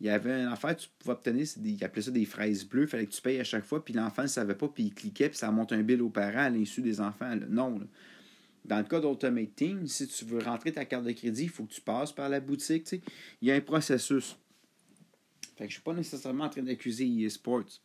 Il 0.00 0.06
y 0.06 0.10
avait 0.10 0.42
une 0.42 0.48
affaire, 0.48 0.74
tu 0.74 0.88
pouvais 0.98 1.12
obtenir, 1.12 1.46
des, 1.58 1.70
ils 1.72 1.84
appelaient 1.84 2.02
ça 2.02 2.10
des 2.10 2.24
fraises 2.24 2.64
bleues, 2.64 2.84
il 2.84 2.88
fallait 2.88 3.04
que 3.04 3.12
tu 3.12 3.20
payes 3.20 3.38
à 3.38 3.44
chaque 3.44 3.66
fois, 3.66 3.84
puis 3.84 3.92
l'enfant 3.92 4.22
ne 4.22 4.28
savait 4.28 4.54
pas, 4.54 4.66
puis 4.68 4.84
il 4.84 4.94
cliquait, 4.94 5.28
puis 5.28 5.36
ça 5.36 5.50
monte 5.50 5.72
un 5.72 5.82
bill 5.82 6.00
aux 6.00 6.08
parents 6.08 6.44
à 6.44 6.48
l'insu 6.48 6.80
des 6.80 7.02
enfants. 7.02 7.36
Non. 7.50 7.80
Dans 8.64 8.78
le 8.78 8.84
cas 8.84 9.00
d'Ultimate 9.00 9.54
Team, 9.54 9.86
si 9.86 10.06
tu 10.06 10.24
veux 10.24 10.38
rentrer 10.38 10.72
ta 10.72 10.86
carte 10.86 11.04
de 11.04 11.12
crédit, 11.12 11.44
il 11.44 11.48
faut 11.50 11.64
que 11.64 11.74
tu 11.74 11.82
passes 11.82 12.12
par 12.12 12.30
la 12.30 12.40
boutique. 12.40 12.90
Il 13.42 13.48
y 13.48 13.50
a 13.50 13.54
un 13.54 13.60
processus. 13.60 14.36
Fait 15.56 15.64
que 15.66 15.70
je 15.70 15.76
ne 15.76 15.80
suis 15.80 15.82
pas 15.82 15.94
nécessairement 15.94 16.44
en 16.44 16.48
train 16.48 16.62
d'accuser 16.62 17.06
eSports. 17.06 17.80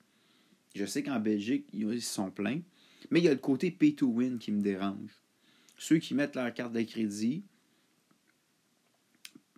Je 0.74 0.86
sais 0.86 1.04
qu'en 1.04 1.20
Belgique, 1.20 1.68
ils 1.74 2.02
sont 2.02 2.32
pleins. 2.32 2.62
Mais 3.10 3.20
il 3.20 3.26
y 3.26 3.28
a 3.28 3.34
le 3.34 3.40
côté 3.40 3.72
pay 3.72 3.94
to 3.94 4.08
win 4.08 4.38
qui 4.38 4.52
me 4.52 4.62
dérange. 4.62 5.12
Ceux 5.78 5.98
qui 5.98 6.14
mettent 6.14 6.36
leur 6.36 6.54
carte 6.54 6.74
de 6.74 6.82
crédit, 6.82 7.44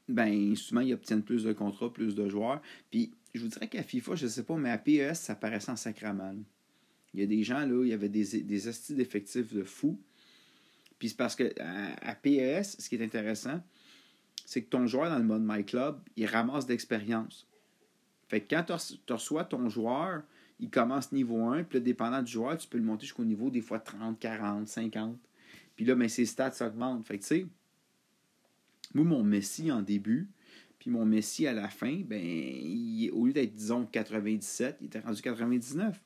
ben 0.07 0.55
souvent 0.55 0.81
ils 0.81 0.93
obtiennent 0.93 1.23
plus 1.23 1.43
de 1.43 1.53
contrats, 1.53 1.91
plus 1.91 2.15
de 2.15 2.27
joueurs. 2.29 2.61
Puis 2.89 3.11
je 3.33 3.41
vous 3.41 3.47
dirais 3.47 3.67
qu'à 3.67 3.83
FIFA, 3.83 4.15
je 4.15 4.25
ne 4.25 4.29
sais 4.29 4.43
pas, 4.43 4.55
mais 4.55 4.69
à 4.69 4.77
PES, 4.77 5.13
ça 5.13 5.35
paraissait 5.35 5.71
en 5.71 5.75
sacrament. 5.75 6.35
Il 7.13 7.19
y 7.19 7.23
a 7.23 7.25
des 7.25 7.43
gens 7.43 7.65
là, 7.65 7.83
il 7.83 7.89
y 7.89 7.93
avait 7.93 8.09
des, 8.09 8.43
des 8.43 8.67
astuces 8.67 8.95
d'effectifs 8.95 9.53
de 9.53 9.63
fous. 9.63 9.99
Puis 10.99 11.09
c'est 11.09 11.17
parce 11.17 11.35
que 11.35 11.53
à, 11.59 12.15
PES, 12.15 12.77
ce 12.79 12.89
qui 12.89 12.95
est 12.95 13.03
intéressant, 13.03 13.61
c'est 14.45 14.63
que 14.63 14.69
ton 14.69 14.87
joueur 14.87 15.09
dans 15.09 15.17
le 15.17 15.23
mode 15.23 15.43
My 15.43 15.63
Club, 15.63 15.99
il 16.15 16.25
ramasse 16.25 16.65
d'expérience. 16.65 17.47
Fait 18.27 18.41
que 18.41 18.55
quand 18.55 18.63
tu 18.63 19.13
reçois 19.13 19.43
ton 19.43 19.69
joueur, 19.69 20.23
il 20.59 20.69
commence 20.69 21.11
niveau 21.11 21.45
1, 21.45 21.63
puis 21.63 21.79
là, 21.79 21.85
dépendant 21.85 22.21
du 22.21 22.31
joueur, 22.31 22.57
tu 22.57 22.67
peux 22.67 22.77
le 22.77 22.83
monter 22.83 23.05
jusqu'au 23.05 23.25
niveau 23.25 23.49
des 23.49 23.61
fois 23.61 23.79
30, 23.79 24.19
40, 24.19 24.67
50. 24.67 25.17
Puis 25.75 25.85
là, 25.85 25.95
ben, 25.95 26.09
ses 26.09 26.25
stats 26.25 26.53
augmentent. 26.61 27.05
Fait 27.05 27.17
que 27.17 27.23
tu 27.23 27.27
sais, 27.27 27.45
moi, 28.93 29.05
mon 29.05 29.23
Messi 29.23 29.71
en 29.71 29.81
début, 29.81 30.29
puis 30.79 30.89
mon 30.89 31.05
Messi 31.05 31.47
à 31.47 31.53
la 31.53 31.69
fin, 31.69 32.01
ben, 32.05 32.21
au 33.11 33.25
lieu 33.25 33.33
d'être, 33.33 33.53
disons, 33.53 33.85
97, 33.85 34.77
il 34.81 34.87
était 34.87 34.99
rendu 34.99 35.21
99. 35.21 35.99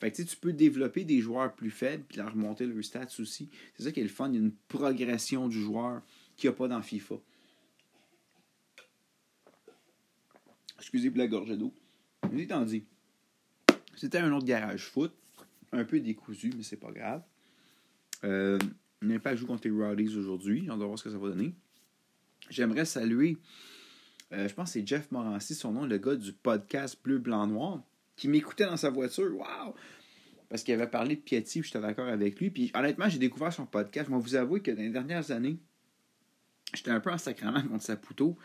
Fait 0.00 0.10
que, 0.10 0.22
tu 0.22 0.36
peux 0.36 0.52
développer 0.52 1.04
des 1.04 1.20
joueurs 1.20 1.54
plus 1.54 1.70
faibles 1.70 2.04
puis 2.06 2.18
leur 2.18 2.32
remonter 2.32 2.66
leurs 2.66 2.84
stats 2.84 3.06
aussi. 3.20 3.48
C'est 3.76 3.84
ça 3.84 3.92
qui 3.92 4.00
est 4.00 4.04
le 4.04 4.08
fun. 4.08 4.28
Il 4.28 4.34
y 4.34 4.38
a 4.38 4.40
une 4.40 4.52
progression 4.68 5.48
du 5.48 5.60
joueur 5.60 6.02
qu'il 6.36 6.50
n'y 6.50 6.54
a 6.54 6.56
pas 6.56 6.68
dans 6.68 6.82
FIFA. 6.82 7.14
Excusez 10.78 11.10
pour 11.10 11.18
la 11.18 11.28
gorgée 11.28 11.56
d'eau. 11.56 11.72
Étant 12.36 12.62
dit, 12.62 12.84
c'était 13.96 14.18
un 14.18 14.32
autre 14.32 14.46
garage 14.46 14.86
foot. 14.86 15.12
Un 15.72 15.84
peu 15.84 15.98
décousu, 15.98 16.52
mais 16.56 16.62
c'est 16.62 16.76
pas 16.76 16.92
grave. 16.92 17.22
Euh, 18.22 18.58
pas 19.22 19.34
joué 19.34 19.46
contre 19.46 19.66
les 19.66 19.74
Rowdies 19.74 20.16
aujourd'hui. 20.16 20.68
On 20.70 20.76
va 20.76 20.86
voir 20.86 20.98
ce 20.98 21.04
que 21.04 21.10
ça 21.10 21.18
va 21.18 21.28
donner. 21.28 21.54
J'aimerais 22.50 22.84
saluer, 22.84 23.38
euh, 24.32 24.48
je 24.48 24.54
pense 24.54 24.72
que 24.72 24.80
c'est 24.80 24.86
Jeff 24.86 25.10
Morancy, 25.10 25.54
son 25.54 25.72
nom, 25.72 25.86
le 25.86 25.98
gars 25.98 26.16
du 26.16 26.32
podcast 26.32 26.98
Bleu, 27.02 27.18
Blanc, 27.18 27.46
Noir 27.46 27.82
qui 28.16 28.28
m'écoutait 28.28 28.66
dans 28.66 28.76
sa 28.76 28.90
voiture. 28.90 29.34
Waouh! 29.36 29.74
Parce 30.48 30.62
qu'il 30.62 30.74
avait 30.74 30.90
parlé 30.90 31.16
de 31.16 31.20
Piatti, 31.20 31.62
j'étais 31.62 31.80
d'accord 31.80 32.06
avec 32.06 32.38
lui. 32.38 32.50
Puis 32.50 32.70
honnêtement, 32.74 33.08
j'ai 33.08 33.18
découvert 33.18 33.52
son 33.52 33.66
podcast. 33.66 34.08
Je 34.08 34.14
vais 34.14 34.20
vous 34.20 34.34
avouer 34.34 34.60
que 34.60 34.70
dans 34.70 34.82
les 34.82 34.90
dernières 34.90 35.30
années, 35.30 35.58
j'étais 36.74 36.90
un 36.90 37.00
peu 37.00 37.10
en 37.10 37.18
sacrement 37.18 37.62
contre 37.62 37.82
Saputo. 37.82 38.36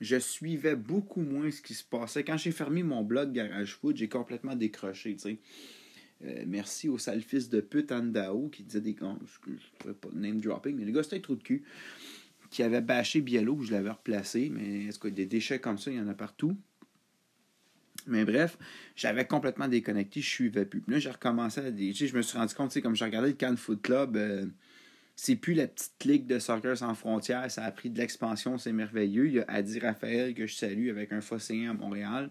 Je 0.00 0.18
suivais 0.18 0.76
beaucoup 0.76 1.20
moins 1.20 1.50
ce 1.50 1.62
qui 1.62 1.74
se 1.74 1.84
passait. 1.84 2.24
Quand 2.24 2.36
j'ai 2.36 2.50
fermé 2.50 2.82
mon 2.82 3.02
blog 3.02 3.32
Garage 3.32 3.76
Foot, 3.76 3.96
j'ai 3.96 4.08
complètement 4.08 4.56
décroché. 4.56 5.16
Euh, 6.24 6.44
merci 6.46 6.88
au 6.88 6.98
sale 6.98 7.22
fils 7.22 7.48
de 7.48 7.60
pute 7.60 7.92
Andao 7.92 8.48
qui 8.48 8.62
disait 8.62 8.80
des. 8.80 8.96
Je 8.98 9.88
ne 9.88 9.92
pas 9.92 10.08
name 10.12 10.40
dropping, 10.40 10.76
mais 10.76 10.84
le 10.84 10.92
gars, 10.92 11.02
c'était 11.02 11.16
un 11.16 11.20
trou 11.20 11.36
de 11.36 11.42
cul 11.42 11.64
qui 12.56 12.62
avait 12.62 12.80
bâché 12.80 13.20
Biello, 13.20 13.60
je 13.60 13.70
l'avais 13.70 13.90
replacé, 13.90 14.50
mais 14.50 14.86
est-ce 14.86 14.98
que 14.98 15.08
des 15.08 15.26
déchets 15.26 15.58
comme 15.58 15.76
ça, 15.76 15.90
il 15.90 15.98
y 15.98 16.00
en 16.00 16.08
a 16.08 16.14
partout. 16.14 16.56
Mais 18.06 18.24
bref, 18.24 18.56
j'avais 18.94 19.26
complètement 19.26 19.68
déconnecté, 19.68 20.22
je 20.22 20.26
suivais 20.30 20.64
plus. 20.64 20.82
Là, 20.88 20.98
j'ai 20.98 21.10
recommencé 21.10 21.60
à 21.60 21.64
je 21.64 22.16
me 22.16 22.22
suis 22.22 22.38
rendu 22.38 22.54
compte, 22.54 22.80
comme 22.80 22.96
j'ai 22.96 23.04
regardé 23.04 23.28
le 23.28 23.34
Cannes 23.34 23.58
Foot 23.58 23.82
Club, 23.82 24.16
euh, 24.16 24.46
c'est 25.16 25.36
plus 25.36 25.52
la 25.52 25.66
petite 25.66 26.02
ligue 26.06 26.26
de 26.26 26.38
soccer 26.38 26.78
sans 26.78 26.94
frontières, 26.94 27.50
ça 27.50 27.62
a 27.62 27.70
pris 27.70 27.90
de 27.90 27.98
l'expansion, 27.98 28.56
c'est 28.56 28.72
merveilleux. 28.72 29.26
Il 29.26 29.34
y 29.34 29.40
a 29.40 29.44
Adi 29.48 29.78
Raphaël 29.78 30.32
que 30.32 30.46
je 30.46 30.54
salue 30.54 30.88
avec 30.88 31.12
un 31.12 31.20
fosséen 31.20 31.68
à 31.68 31.74
Montréal. 31.74 32.30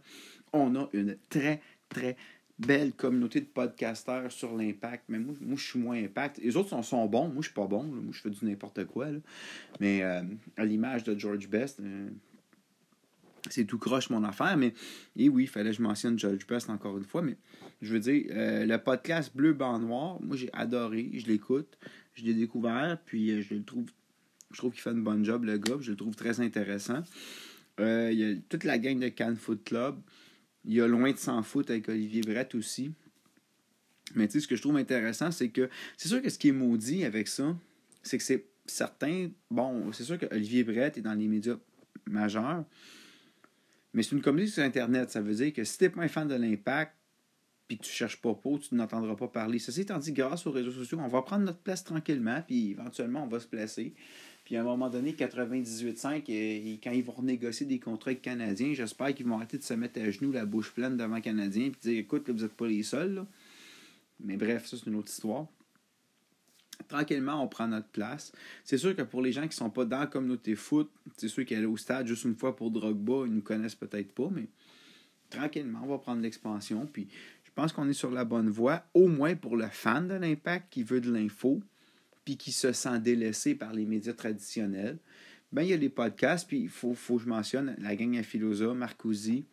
On 0.53 0.75
a 0.75 0.89
une 0.93 1.17
très, 1.29 1.61
très 1.88 2.17
belle 2.58 2.94
communauté 2.94 3.41
de 3.41 3.46
podcasteurs 3.46 4.32
sur 4.32 4.56
l'impact. 4.56 5.06
Mais 5.10 5.20
moi, 5.20 5.36
moi, 5.41 5.58
je 5.58 5.63
suis 5.63 5.80
moins 5.80 6.02
impact. 6.02 6.39
Les 6.41 6.56
autres 6.56 6.70
sont, 6.70 6.82
sont 6.82 7.06
bons. 7.06 7.28
Moi, 7.28 7.38
je 7.41 7.48
suis 7.48 7.54
pas 7.54 7.68
bon. 7.68 7.84
Moi, 7.84 8.12
je 8.12 8.22
fais 8.22 8.30
du 8.30 8.46
n'importe 8.46 8.86
quoi. 8.86 9.08
Mais 9.80 10.04
euh, 10.04 10.22
à 10.58 10.65
l'image 10.65 11.04
de 11.04 11.18
George 11.18 11.48
Best, 11.50 11.80
euh, 11.82 12.10
c'est 13.50 13.65
tout 13.65 13.78
croche 13.78 14.10
mon 14.10 14.24
affaire. 14.24 14.56
Mais 14.58 14.74
et 15.15 15.30
oui, 15.30 15.44
il 15.44 15.48
fallait 15.48 15.72
que 15.72 15.78
je 15.78 15.82
mentionne 15.82 16.18
George 16.18 16.48
Best 16.48 16.70
encore 16.70 16.98
une 16.98 17.04
fois. 17.04 17.22
Mais 17.22 17.36
je 17.82 17.94
veux 17.94 18.00
dire, 18.00 18.26
euh, 18.32 18.65
le 18.65 18.78
podcast 18.78 19.36
Bleu, 19.36 19.54
Blanc, 19.54 19.80
Noir, 19.80 20.22
moi, 20.22 20.38
j'ai 20.38 20.50
adoré. 20.54 21.12
Je 21.13 21.28
l'écoute. 21.28 21.78
Je 22.13 22.24
l'ai 22.24 22.34
découvert. 22.34 22.98
Puis 23.06 23.41
je 23.41 23.54
le 23.54 23.63
trouve. 23.63 23.86
Je 24.52 24.58
trouve 24.60 24.72
qu'il 24.72 24.82
fait 24.82 24.91
une 24.91 25.04
bonne 25.04 25.26
job, 25.26 25.44
le 25.44 25.58
gars. 25.58 25.76
Je 25.82 25.91
le 25.91 25.98
trouve 25.98 26.15
très 26.15 26.39
intéressant. 26.39 27.04
Il 27.80 28.13
y 28.13 28.24
a 28.24 28.36
toute 28.48 28.63
la 28.63 28.78
gang 28.78 28.98
de 28.98 29.10
Can 29.10 29.36
Foot 29.36 29.65
Club. 29.65 29.98
Il 30.65 30.73
y 30.73 30.82
a 30.82 30.88
Loin 30.88 31.12
de 31.12 31.17
s'en 31.17 31.41
foutre 31.43 31.71
avec 31.71 31.88
Olivier 31.89 32.21
Brett 32.21 32.56
aussi. 32.56 32.91
Mais 34.15 34.28
tu 34.28 34.34
sais, 34.34 34.39
ce 34.41 34.47
que 34.47 34.56
je 34.56 34.62
trouve 34.62 34.78
intéressant, 34.78 35.32
c'est 35.32 35.49
que 35.49 35.69
c'est 35.97 36.10
sûr 36.10 36.21
que 36.21 36.30
ce 36.30 36.38
qui 36.38 36.49
est 36.49 36.54
maudit 36.54 37.06
avec 37.06 37.28
ça, 37.28 37.56
c'est 38.04 38.17
que 38.17 38.23
c'est 38.23 38.45
certain. 38.65 39.30
Bon, 39.49 39.91
c'est 39.91 40.04
sûr 40.04 40.17
que 40.17 40.28
Olivier 40.32 40.63
Brett 40.63 40.97
est 40.97 41.01
dans 41.01 41.13
les 41.13 41.28
médias 41.28 41.58
majeurs, 42.06 42.65
mais 43.93 44.04
c'est 44.04 44.15
une 44.15 44.21
communauté 44.21 44.51
sur 44.51 44.63
Internet. 44.63 45.10
Ça 45.10 45.21
veut 45.21 45.34
dire 45.34 45.54
que 45.54 45.63
si 45.63 45.78
tu 45.78 45.84
n'es 45.86 45.89
pas 45.89 46.01
un 46.01 46.08
fan 46.08 46.28
de 46.28 46.36
l'impact, 46.36 46.93
puis 47.67 47.78
tu 47.78 47.89
cherches 47.89 48.21
pas 48.21 48.34
pour, 48.34 48.60
tu 48.60 48.75
n'entendras 48.75 49.15
pas 49.15 49.28
parler. 49.28 49.60
Ceci 49.60 49.82
étant 49.82 49.97
dit, 49.97 50.12
grâce 50.12 50.45
aux 50.45 50.51
réseaux 50.51 50.71
sociaux, 50.71 50.99
on 51.01 51.08
va 51.08 51.21
prendre 51.21 51.45
notre 51.45 51.60
place 51.60 51.84
tranquillement, 51.84 52.41
puis 52.45 52.71
éventuellement, 52.71 53.23
on 53.23 53.28
va 53.28 53.39
se 53.39 53.47
placer. 53.47 53.93
Puis 54.43 54.56
à 54.56 54.62
un 54.62 54.63
moment 54.63 54.89
donné, 54.89 55.13
98.5, 55.13 56.23
et, 56.28 56.80
quand 56.84 56.91
ils 56.91 57.04
vont 57.04 57.13
renégocier 57.13 57.65
des 57.65 57.80
contrats 57.80 58.12
avec 58.12 58.21
Canadiens, 58.21 58.73
j'espère 58.73 59.13
qu'ils 59.15 59.25
vont 59.25 59.38
arrêter 59.38 59.58
de 59.58 59.63
se 59.63 59.73
mettre 59.73 59.99
à 59.99 60.12
genoux, 60.12 60.32
la 60.32 60.45
bouche 60.45 60.71
pleine 60.71 60.95
devant 60.95 61.19
Canadiens, 61.19 61.71
puis 61.71 61.80
dire 61.82 61.99
écoute, 61.99 62.30
vous 62.30 62.43
n'êtes 62.43 62.54
pas 62.54 62.67
les 62.67 62.84
seuls. 62.84 63.25
Mais 64.19 64.38
bref, 64.38 64.67
ça, 64.67 64.78
c'est 64.78 64.86
une 64.86 64.95
autre 64.95 65.10
histoire. 65.10 65.47
Tranquillement, 66.88 67.41
on 67.41 67.47
prend 67.47 67.67
notre 67.67 67.88
place. 67.88 68.32
C'est 68.63 68.78
sûr 68.78 68.95
que 68.95 69.01
pour 69.01 69.23
les 69.23 69.32
gens 69.32 69.47
qui 69.47 69.56
sont 69.56 69.71
pas 69.71 69.86
dans 69.86 70.01
la 70.01 70.08
communauté 70.08 70.56
foot, 70.56 70.91
c'est 71.17 71.28
sûr 71.28 71.43
qu'elle 71.45 71.63
est 71.63 71.67
au 71.67 71.78
stade 71.78 72.06
juste 72.06 72.25
une 72.25 72.36
fois 72.36 72.56
pour 72.56 72.69
Drogba, 72.69 73.23
ils 73.25 73.34
nous 73.34 73.41
connaissent 73.41 73.75
peut-être 73.75 74.12
pas, 74.12 74.30
mais 74.32 74.47
tranquillement, 75.30 75.82
on 75.84 75.88
va 75.88 75.97
prendre 75.97 76.21
l'expansion. 76.21 76.88
Puis 76.91 77.08
pense 77.56 77.74
qu'on 77.74 77.89
est 77.89 77.94
sur 77.94 78.12
la 78.12 78.26
bonne 78.26 78.50
voie, 78.50 78.84
au 78.94 79.08
moins 79.08 79.36
pour 79.36 79.56
le 79.56 79.68
fan 79.68 80.08
de 80.08 80.13
l'impact 80.13 80.72
qui 80.72 80.84
veut 80.84 81.02
de 81.02 81.12
l'info 81.12 81.62
puis 82.26 82.38
qui 82.38 82.52
se 82.52 82.72
sent 82.72 83.00
délaissé 83.00 83.56
par 83.56 83.72
les 83.72 83.86
médias 83.86 84.13
traditionnels, 84.13 84.98
ben, 85.52 85.62
il 85.62 85.70
y 85.70 85.74
a 85.74 85.78
les 85.78 85.89
podcasts, 85.89 86.48
puis 86.48 86.60
il 86.60 86.70
faut, 86.70 86.94
faut 86.94 87.18
que 87.18 87.24
je 87.24 87.30
mentionne 87.30 87.76
la 87.78 87.96
gang 87.96 88.18
à 88.18 88.24
Philosa, 88.24 88.74
Marcosi, 88.74 89.46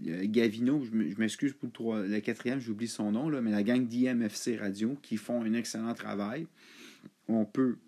Gavino, 0.00 0.84
je 0.84 1.18
m'excuse 1.18 1.54
pour 1.54 1.94
le, 1.94 2.20
quatrième, 2.20 2.58
j'oublie 2.58 2.88
son 2.88 3.12
nom, 3.12 3.28
là, 3.28 3.40
mais 3.40 3.50
la 3.50 3.62
gang 3.62 3.86
d'IMFC 3.86 4.58
Radio 4.58 4.98
qui 5.00 5.16
font 5.16 5.42
un 5.42 5.52
excellent 5.54 5.94
travail. 5.94 6.46
On 7.28 7.44
peut, 7.44 7.78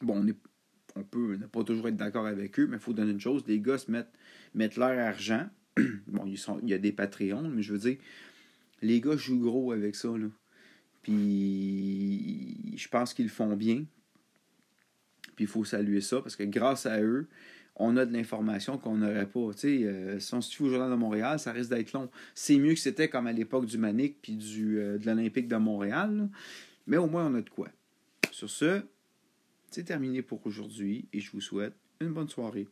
bon, 0.00 0.24
on, 0.24 1.00
on 1.00 1.04
peut 1.04 1.36
ne 1.36 1.46
pas 1.46 1.64
toujours 1.64 1.88
être 1.88 1.96
d'accord 1.96 2.26
avec 2.26 2.58
eux, 2.58 2.66
mais 2.66 2.76
il 2.76 2.82
faut 2.82 2.94
donner 2.94 3.12
une 3.12 3.20
chose, 3.20 3.44
les 3.46 3.60
gars 3.60 3.76
mettent, 3.88 4.12
mettent 4.54 4.76
leur 4.76 4.98
argent. 4.98 5.48
bon, 6.06 6.24
ils 6.26 6.38
sont, 6.38 6.60
il 6.62 6.70
y 6.70 6.74
a 6.74 6.78
des 6.78 6.92
Patreons, 6.92 7.48
mais 7.48 7.62
je 7.62 7.72
veux 7.72 7.78
dire, 7.78 7.98
les 8.82 9.00
gars 9.00 9.16
jouent 9.16 9.40
gros 9.40 9.72
avec 9.72 9.94
ça. 9.94 10.08
Là. 10.08 10.26
Puis 11.02 12.74
je 12.76 12.88
pense 12.88 13.14
qu'ils 13.14 13.28
font 13.28 13.56
bien. 13.56 13.84
Puis 15.36 15.44
il 15.44 15.48
faut 15.48 15.64
saluer 15.64 16.00
ça 16.00 16.20
parce 16.20 16.36
que 16.36 16.44
grâce 16.44 16.86
à 16.86 17.00
eux, 17.00 17.28
on 17.76 17.96
a 17.96 18.04
de 18.04 18.12
l'information 18.12 18.76
qu'on 18.76 18.96
n'aurait 18.96 19.26
pas. 19.28 19.52
Tu 19.52 19.58
sais, 19.58 19.84
euh, 19.84 20.18
si 20.18 20.34
on 20.34 20.40
se 20.40 20.50
suit 20.50 20.64
au 20.64 20.68
Journal 20.68 20.90
de 20.90 20.96
Montréal, 20.96 21.38
ça 21.38 21.52
risque 21.52 21.70
d'être 21.70 21.92
long. 21.92 22.10
C'est 22.34 22.58
mieux 22.58 22.74
que 22.74 22.80
c'était 22.80 23.08
comme 23.08 23.28
à 23.28 23.32
l'époque 23.32 23.66
du 23.66 23.78
Manic 23.78 24.20
puis 24.20 24.34
du, 24.34 24.78
euh, 24.78 24.98
de 24.98 25.06
l'Olympique 25.06 25.46
de 25.46 25.56
Montréal. 25.56 26.28
Mais 26.86 26.96
au 26.96 27.06
moins, 27.06 27.26
on 27.26 27.34
a 27.36 27.40
de 27.40 27.48
quoi. 27.48 27.68
Sur 28.32 28.50
ce, 28.50 28.82
c'est 29.70 29.84
terminé 29.84 30.22
pour 30.22 30.44
aujourd'hui 30.46 31.08
et 31.12 31.20
je 31.20 31.30
vous 31.30 31.40
souhaite 31.40 31.74
une 32.00 32.12
bonne 32.12 32.28
soirée. 32.28 32.66